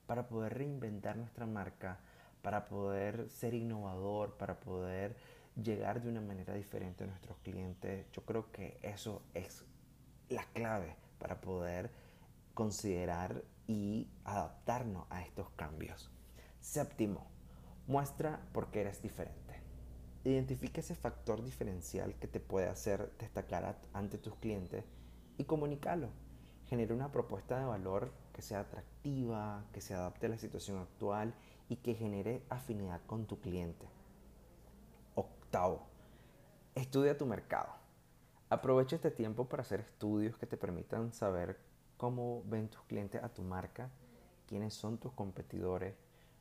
para 0.07 0.29
poder 0.29 0.55
reinventar 0.55 1.17
nuestra 1.17 1.47
marca, 1.47 1.99
para 2.43 2.67
poder 2.67 3.29
ser 3.31 3.55
innovador, 3.55 4.37
para 4.37 4.61
poder 4.61 5.17
llegar 5.63 6.03
de 6.03 6.11
una 6.11 6.21
manera 6.21 6.55
diferente 6.55 7.05
a 7.05 7.07
nuestros 7.07 7.39
clientes. 7.39 8.07
Yo 8.13 8.25
creo 8.25 8.51
que 8.53 8.79
eso 8.83 9.23
es 9.35 9.65
la 10.29 10.45
clave 10.53 10.97
para 11.19 11.41
poder 11.41 11.91
considerar 12.53 13.43
y 13.67 14.09
adaptarnos 14.25 15.07
a 15.11 15.23
estos 15.23 15.49
cambios. 15.51 16.11
Séptimo, 16.61 17.27
muestra 17.87 18.41
por 18.53 18.71
qué 18.71 18.83
eres 18.83 19.03
diferente. 19.03 19.44
Identifica 20.25 20.81
ese 20.81 20.95
factor 20.95 21.45
diferencial 21.45 22.15
que 22.15 22.27
te 22.27 22.41
puede 22.41 22.69
hacer 22.69 23.13
destacar 23.19 23.79
ante 23.93 24.17
tus 24.17 24.35
clientes 24.37 24.83
y 25.37 25.45
comunícalo. 25.45 26.09
Genera 26.67 26.95
una 26.95 27.13
propuesta 27.13 27.59
de 27.59 27.67
valor 27.67 28.11
que 28.33 28.41
sea 28.41 28.61
atractiva, 28.61 29.65
que 29.73 29.83
se 29.83 29.93
adapte 29.93 30.27
a 30.27 30.31
la 30.31 30.39
situación 30.39 30.79
actual 30.79 31.35
y 31.69 31.77
que 31.77 31.95
genere 31.95 32.43
afinidad 32.49 33.03
con 33.07 33.27
tu 33.27 33.39
cliente. 33.41 33.87
Octavo, 35.15 35.83
estudia 36.75 37.19
tu 37.19 37.27
mercado. 37.27 37.75
Aprovecha 38.49 38.97
este 38.97 39.11
tiempo 39.11 39.47
para 39.47 39.63
hacer 39.63 39.81
estudios 39.81 40.39
que 40.39 40.47
te 40.47 40.57
permitan 40.57 41.13
saber 41.13 41.59
cómo 41.99 42.43
ven 42.47 42.69
tus 42.69 42.83
clientes 42.85 43.23
a 43.23 43.29
tu 43.29 43.43
marca, 43.43 43.91
quiénes 44.47 44.73
son 44.73 44.97
tus 44.97 45.13
competidores, 45.13 45.95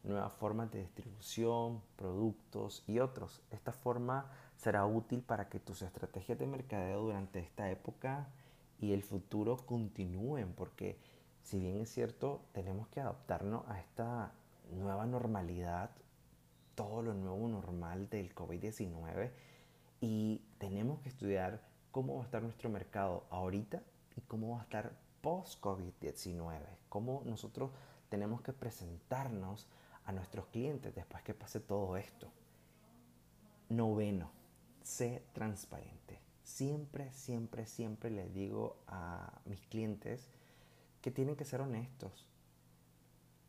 nuevas 0.04 0.34
formas 0.34 0.72
de 0.72 0.80
distribución, 0.80 1.82
productos 1.96 2.84
y 2.88 3.00
otros. 3.00 3.42
Esta 3.52 3.72
forma 3.72 4.30
será 4.58 4.86
útil 4.86 5.22
para 5.22 5.50
que 5.50 5.60
tus 5.60 5.82
estrategias 5.82 6.38
de 6.38 6.48
mercadeo 6.48 7.02
durante 7.02 7.40
esta 7.40 7.70
época 7.70 8.28
y 8.80 8.92
el 8.94 9.04
futuro 9.04 9.58
continúen, 9.66 10.54
porque 10.54 10.98
si 11.42 11.60
bien 11.60 11.82
es 11.82 11.90
cierto, 11.90 12.42
tenemos 12.54 12.88
que 12.88 13.00
adaptarnos 13.00 13.68
a 13.70 13.80
esta 13.80 14.32
nueva 14.72 15.06
normalidad, 15.06 15.92
todo 16.76 17.02
lo 17.02 17.14
nuevo 17.14 17.48
normal 17.48 18.10
del 18.10 18.34
COVID-19 18.34 19.32
y 20.02 20.42
tenemos 20.58 21.00
que 21.00 21.10
estudiar 21.10 21.62
cómo 21.92 22.16
va 22.16 22.22
a 22.24 22.26
estar 22.26 22.42
nuestro 22.42 22.70
mercado 22.70 23.26
ahorita 23.30 23.82
y 24.18 24.22
cómo 24.22 24.56
va 24.56 24.62
a 24.62 24.64
estar 24.64 24.94
post-COVID-19, 25.22 26.60
cómo 26.90 27.22
nosotros 27.26 27.72
tenemos 28.10 28.42
que 28.42 28.54
presentarnos 28.54 29.68
a 30.06 30.12
nuestros 30.12 30.48
clientes 30.48 30.94
después 30.94 31.24
que 31.24 31.34
pase 31.34 31.60
todo 31.60 31.98
esto. 31.98 32.32
Noveno, 33.70 34.32
sé 34.84 35.24
transparente. 35.34 36.20
Siempre, 36.44 37.12
siempre, 37.14 37.66
siempre 37.66 38.10
les 38.10 38.34
digo 38.34 38.78
a 38.88 39.42
mis 39.46 39.62
clientes 39.68 40.30
que 41.02 41.12
tienen 41.12 41.36
que 41.36 41.46
ser 41.46 41.62
honestos. 41.62 42.30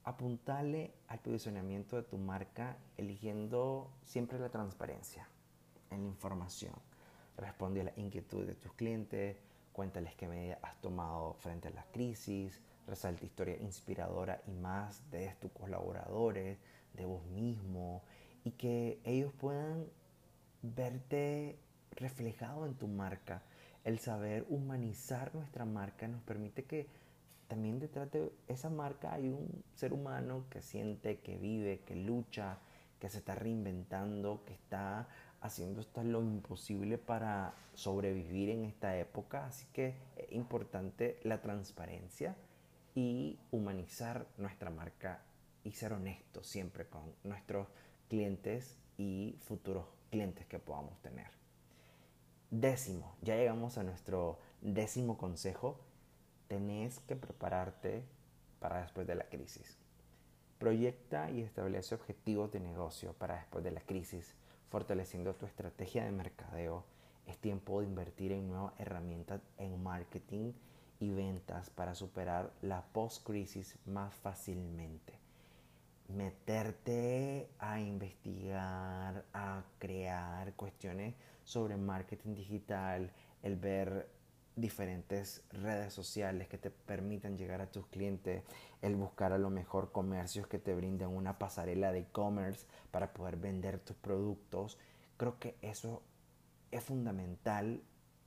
Apuntale 0.04 0.94
al 1.08 1.18
posicionamiento 1.20 1.96
de 1.96 2.02
tu 2.02 2.18
marca 2.18 2.76
eligiendo 2.96 3.90
siempre 4.02 4.38
la 4.38 4.50
transparencia 4.50 5.28
en 5.90 6.02
la 6.02 6.08
información. 6.08 6.74
Responde 7.36 7.80
a 7.80 7.84
la 7.84 7.92
inquietud 7.96 8.46
de 8.46 8.54
tus 8.54 8.72
clientes, 8.74 9.42
cuéntales 9.72 10.14
qué 10.14 10.28
medidas 10.28 10.58
has 10.62 10.80
tomado 10.80 11.34
frente 11.34 11.68
a 11.68 11.72
la 11.72 11.84
crisis, 11.90 12.62
resalta 12.86 13.24
historia 13.24 13.56
inspiradora 13.60 14.40
y 14.46 14.52
más 14.52 15.10
de 15.10 15.34
tus 15.40 15.50
colaboradores, 15.52 16.58
de 16.94 17.04
vos 17.04 17.24
mismo, 17.26 18.02
y 18.44 18.52
que 18.52 19.00
ellos 19.04 19.32
puedan 19.32 19.86
verte 20.62 21.58
reflejado 21.92 22.66
en 22.66 22.74
tu 22.74 22.88
marca. 22.88 23.42
El 23.84 23.98
saber 23.98 24.46
humanizar 24.48 25.34
nuestra 25.34 25.64
marca 25.64 26.08
nos 26.08 26.22
permite 26.22 26.64
que 26.64 26.86
también 27.48 27.78
detrás 27.78 28.10
de 28.10 28.32
esa 28.48 28.70
marca 28.70 29.12
hay 29.12 29.28
un 29.28 29.62
ser 29.74 29.92
humano 29.92 30.44
que 30.50 30.62
siente, 30.62 31.20
que 31.20 31.36
vive, 31.36 31.80
que 31.80 31.94
lucha, 31.94 32.58
que 32.98 33.08
se 33.08 33.18
está 33.18 33.34
reinventando, 33.34 34.42
que 34.46 34.54
está 34.54 35.08
haciendo 35.42 35.80
hasta 35.80 36.02
lo 36.02 36.22
imposible 36.22 36.96
para 36.96 37.52
sobrevivir 37.74 38.48
en 38.48 38.64
esta 38.64 38.96
época. 38.96 39.46
Así 39.46 39.66
que 39.74 39.94
es 40.16 40.32
importante 40.32 41.18
la 41.22 41.42
transparencia 41.42 42.34
y 42.94 43.38
humanizar 43.50 44.26
nuestra 44.36 44.70
marca 44.70 45.22
y 45.64 45.72
ser 45.72 45.92
honestos 45.92 46.46
siempre 46.46 46.86
con 46.86 47.14
nuestros 47.24 47.68
clientes 48.08 48.76
y 48.96 49.36
futuros 49.40 49.86
clientes 50.10 50.46
que 50.46 50.58
podamos 50.58 51.00
tener. 51.02 51.28
Décimo, 52.50 53.16
ya 53.22 53.36
llegamos 53.36 53.78
a 53.78 53.82
nuestro 53.82 54.38
décimo 54.60 55.18
consejo. 55.18 55.80
Tenés 56.46 57.00
que 57.00 57.16
prepararte 57.16 58.04
para 58.60 58.82
después 58.82 59.06
de 59.06 59.16
la 59.16 59.24
crisis. 59.24 59.76
Proyecta 60.58 61.30
y 61.30 61.40
establece 61.40 61.94
objetivos 61.94 62.52
de 62.52 62.60
negocio 62.60 63.12
para 63.14 63.36
después 63.36 63.64
de 63.64 63.72
la 63.72 63.80
crisis, 63.80 64.34
fortaleciendo 64.70 65.34
tu 65.34 65.46
estrategia 65.46 66.04
de 66.04 66.12
mercadeo. 66.12 66.84
Es 67.26 67.38
tiempo 67.38 67.80
de 67.80 67.86
invertir 67.86 68.30
en 68.30 68.46
nuevas 68.46 68.78
herramientas 68.78 69.40
en 69.58 69.82
marketing 69.82 70.52
y 71.04 71.10
ventas 71.10 71.70
para 71.70 71.94
superar 71.94 72.52
la 72.62 72.82
post-crisis 72.82 73.78
más 73.86 74.14
fácilmente. 74.14 75.18
Meterte 76.08 77.48
a 77.58 77.80
investigar, 77.80 79.24
a 79.32 79.62
crear 79.78 80.52
cuestiones 80.54 81.14
sobre 81.44 81.76
marketing 81.76 82.34
digital, 82.34 83.10
el 83.42 83.56
ver 83.56 84.08
diferentes 84.56 85.42
redes 85.50 85.92
sociales 85.92 86.48
que 86.48 86.58
te 86.58 86.70
permitan 86.70 87.36
llegar 87.36 87.60
a 87.60 87.70
tus 87.70 87.86
clientes, 87.86 88.42
el 88.82 88.94
buscar 88.96 89.32
a 89.32 89.38
lo 89.38 89.50
mejor 89.50 89.92
comercios 89.92 90.46
que 90.46 90.58
te 90.58 90.74
brinden 90.74 91.08
una 91.08 91.38
pasarela 91.38 91.92
de 91.92 92.00
e-commerce 92.00 92.66
para 92.90 93.12
poder 93.12 93.36
vender 93.36 93.78
tus 93.80 93.96
productos. 93.96 94.78
Creo 95.16 95.38
que 95.38 95.56
eso 95.60 96.02
es 96.70 96.84
fundamental, 96.84 97.82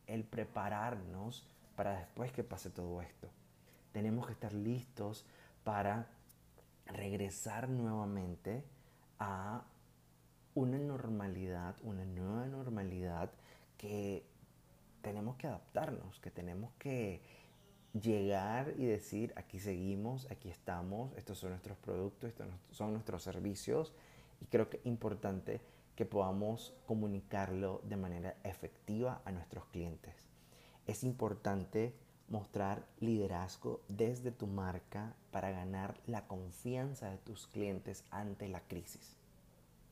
el 0.07 0.23
prepararnos 0.23 1.45
para 1.77 1.99
después 1.99 2.31
que 2.31 2.43
pase 2.43 2.71
todo 2.71 3.01
esto. 3.03 3.29
Tenemos 3.93 4.25
que 4.25 4.33
estar 4.33 4.51
listos 4.51 5.25
para 5.63 6.07
regresar 6.87 7.69
nuevamente 7.69 8.63
a 9.19 9.63
una 10.55 10.79
normalidad, 10.79 11.75
una 11.83 12.03
nueva 12.03 12.47
normalidad 12.47 13.29
que 13.77 14.25
tenemos 15.03 15.35
que 15.37 15.45
adaptarnos, 15.45 16.19
que 16.19 16.31
tenemos 16.31 16.73
que 16.79 17.21
llegar 17.93 18.73
y 18.77 18.85
decir, 18.85 19.31
aquí 19.35 19.59
seguimos, 19.59 20.29
aquí 20.31 20.49
estamos, 20.49 21.13
estos 21.15 21.37
son 21.37 21.51
nuestros 21.51 21.77
productos, 21.77 22.29
estos 22.29 22.47
son 22.71 22.93
nuestros 22.93 23.21
servicios 23.21 23.93
y 24.41 24.45
creo 24.45 24.67
que 24.67 24.77
es 24.77 24.85
importante 24.87 25.61
que 25.95 26.05
podamos 26.05 26.73
comunicarlo 26.87 27.81
de 27.83 27.97
manera 27.97 28.35
efectiva 28.43 29.21
a 29.25 29.31
nuestros 29.31 29.65
clientes 29.67 30.26
es 30.87 31.03
importante 31.03 31.93
mostrar 32.29 32.85
liderazgo 32.99 33.81
desde 33.87 34.31
tu 34.31 34.47
marca 34.47 35.13
para 35.31 35.51
ganar 35.51 35.99
la 36.07 36.27
confianza 36.27 37.09
de 37.09 37.17
tus 37.17 37.47
clientes 37.47 38.03
ante 38.09 38.47
la 38.47 38.61
crisis. 38.61 39.15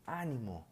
¡Ánimo! 0.06 0.66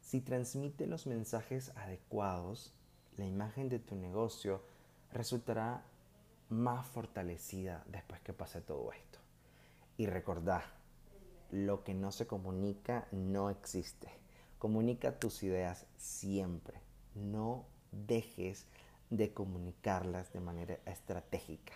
Si 0.00 0.20
transmite 0.20 0.86
los 0.86 1.06
mensajes 1.06 1.72
adecuados, 1.76 2.72
la 3.16 3.26
imagen 3.26 3.68
de 3.68 3.78
tu 3.78 3.96
negocio 3.96 4.62
resultará 5.12 5.82
más 6.48 6.86
fortalecida 6.86 7.84
después 7.88 8.20
que 8.20 8.32
pase 8.32 8.60
todo 8.60 8.92
esto. 8.92 9.18
Y 9.96 10.06
recordá, 10.06 10.64
lo 11.50 11.82
que 11.82 11.94
no 11.94 12.12
se 12.12 12.26
comunica 12.26 13.08
no 13.10 13.50
existe. 13.50 14.25
Comunica 14.58 15.18
tus 15.18 15.42
ideas 15.42 15.86
siempre. 15.96 16.80
No 17.14 17.66
dejes 17.92 18.66
de 19.10 19.32
comunicarlas 19.32 20.32
de 20.32 20.40
manera 20.40 20.78
estratégica. 20.86 21.74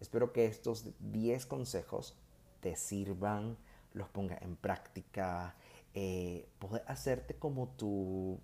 Espero 0.00 0.32
que 0.32 0.46
estos 0.46 0.90
10 1.00 1.46
consejos 1.46 2.16
te 2.60 2.76
sirvan, 2.76 3.56
los 3.92 4.08
pongas 4.08 4.42
en 4.42 4.56
práctica, 4.56 5.54
eh, 5.94 6.48
hacerte 6.86 7.34
como 7.34 7.68
tu 7.68 8.40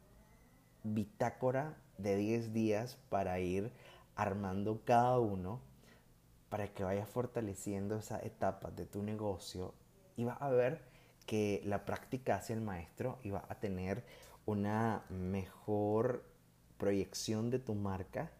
bitácora 0.82 1.76
de 1.98 2.16
10 2.16 2.52
días 2.52 2.98
para 3.08 3.40
ir 3.40 3.72
armando 4.14 4.82
cada 4.84 5.18
uno 5.18 5.60
para 6.48 6.68
que 6.68 6.84
vayas 6.84 7.08
fortaleciendo 7.08 7.96
esa 7.96 8.20
etapa 8.20 8.70
de 8.70 8.84
tu 8.86 9.02
negocio 9.02 9.74
y 10.16 10.24
vas 10.24 10.40
a 10.42 10.50
ver 10.50 10.89
que 11.30 11.62
la 11.64 11.84
práctica 11.84 12.34
hacia 12.34 12.56
el 12.56 12.60
maestro 12.60 13.20
iba 13.22 13.44
a 13.48 13.60
tener 13.60 14.02
una 14.46 15.04
mejor 15.10 16.24
proyección 16.76 17.50
de 17.50 17.60
tu 17.60 17.76
marca, 17.76 18.32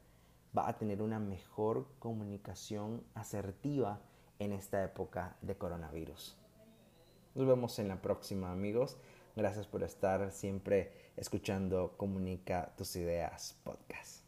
va 0.59 0.68
a 0.68 0.76
tener 0.76 1.00
una 1.00 1.20
mejor 1.20 1.87
comunicación 2.00 3.05
asertiva 3.14 4.00
en 4.40 4.50
esta 4.50 4.83
época 4.83 5.37
de 5.40 5.57
coronavirus. 5.57 6.37
Nos 7.37 7.46
vemos 7.46 7.79
en 7.79 7.87
la 7.87 8.03
próxima 8.03 8.50
amigos. 8.50 8.96
Gracias 9.37 9.68
por 9.68 9.85
estar 9.85 10.33
siempre 10.33 11.12
escuchando 11.16 11.94
Comunica 11.96 12.72
tus 12.76 12.96
ideas 12.96 13.57
podcast. 13.62 14.19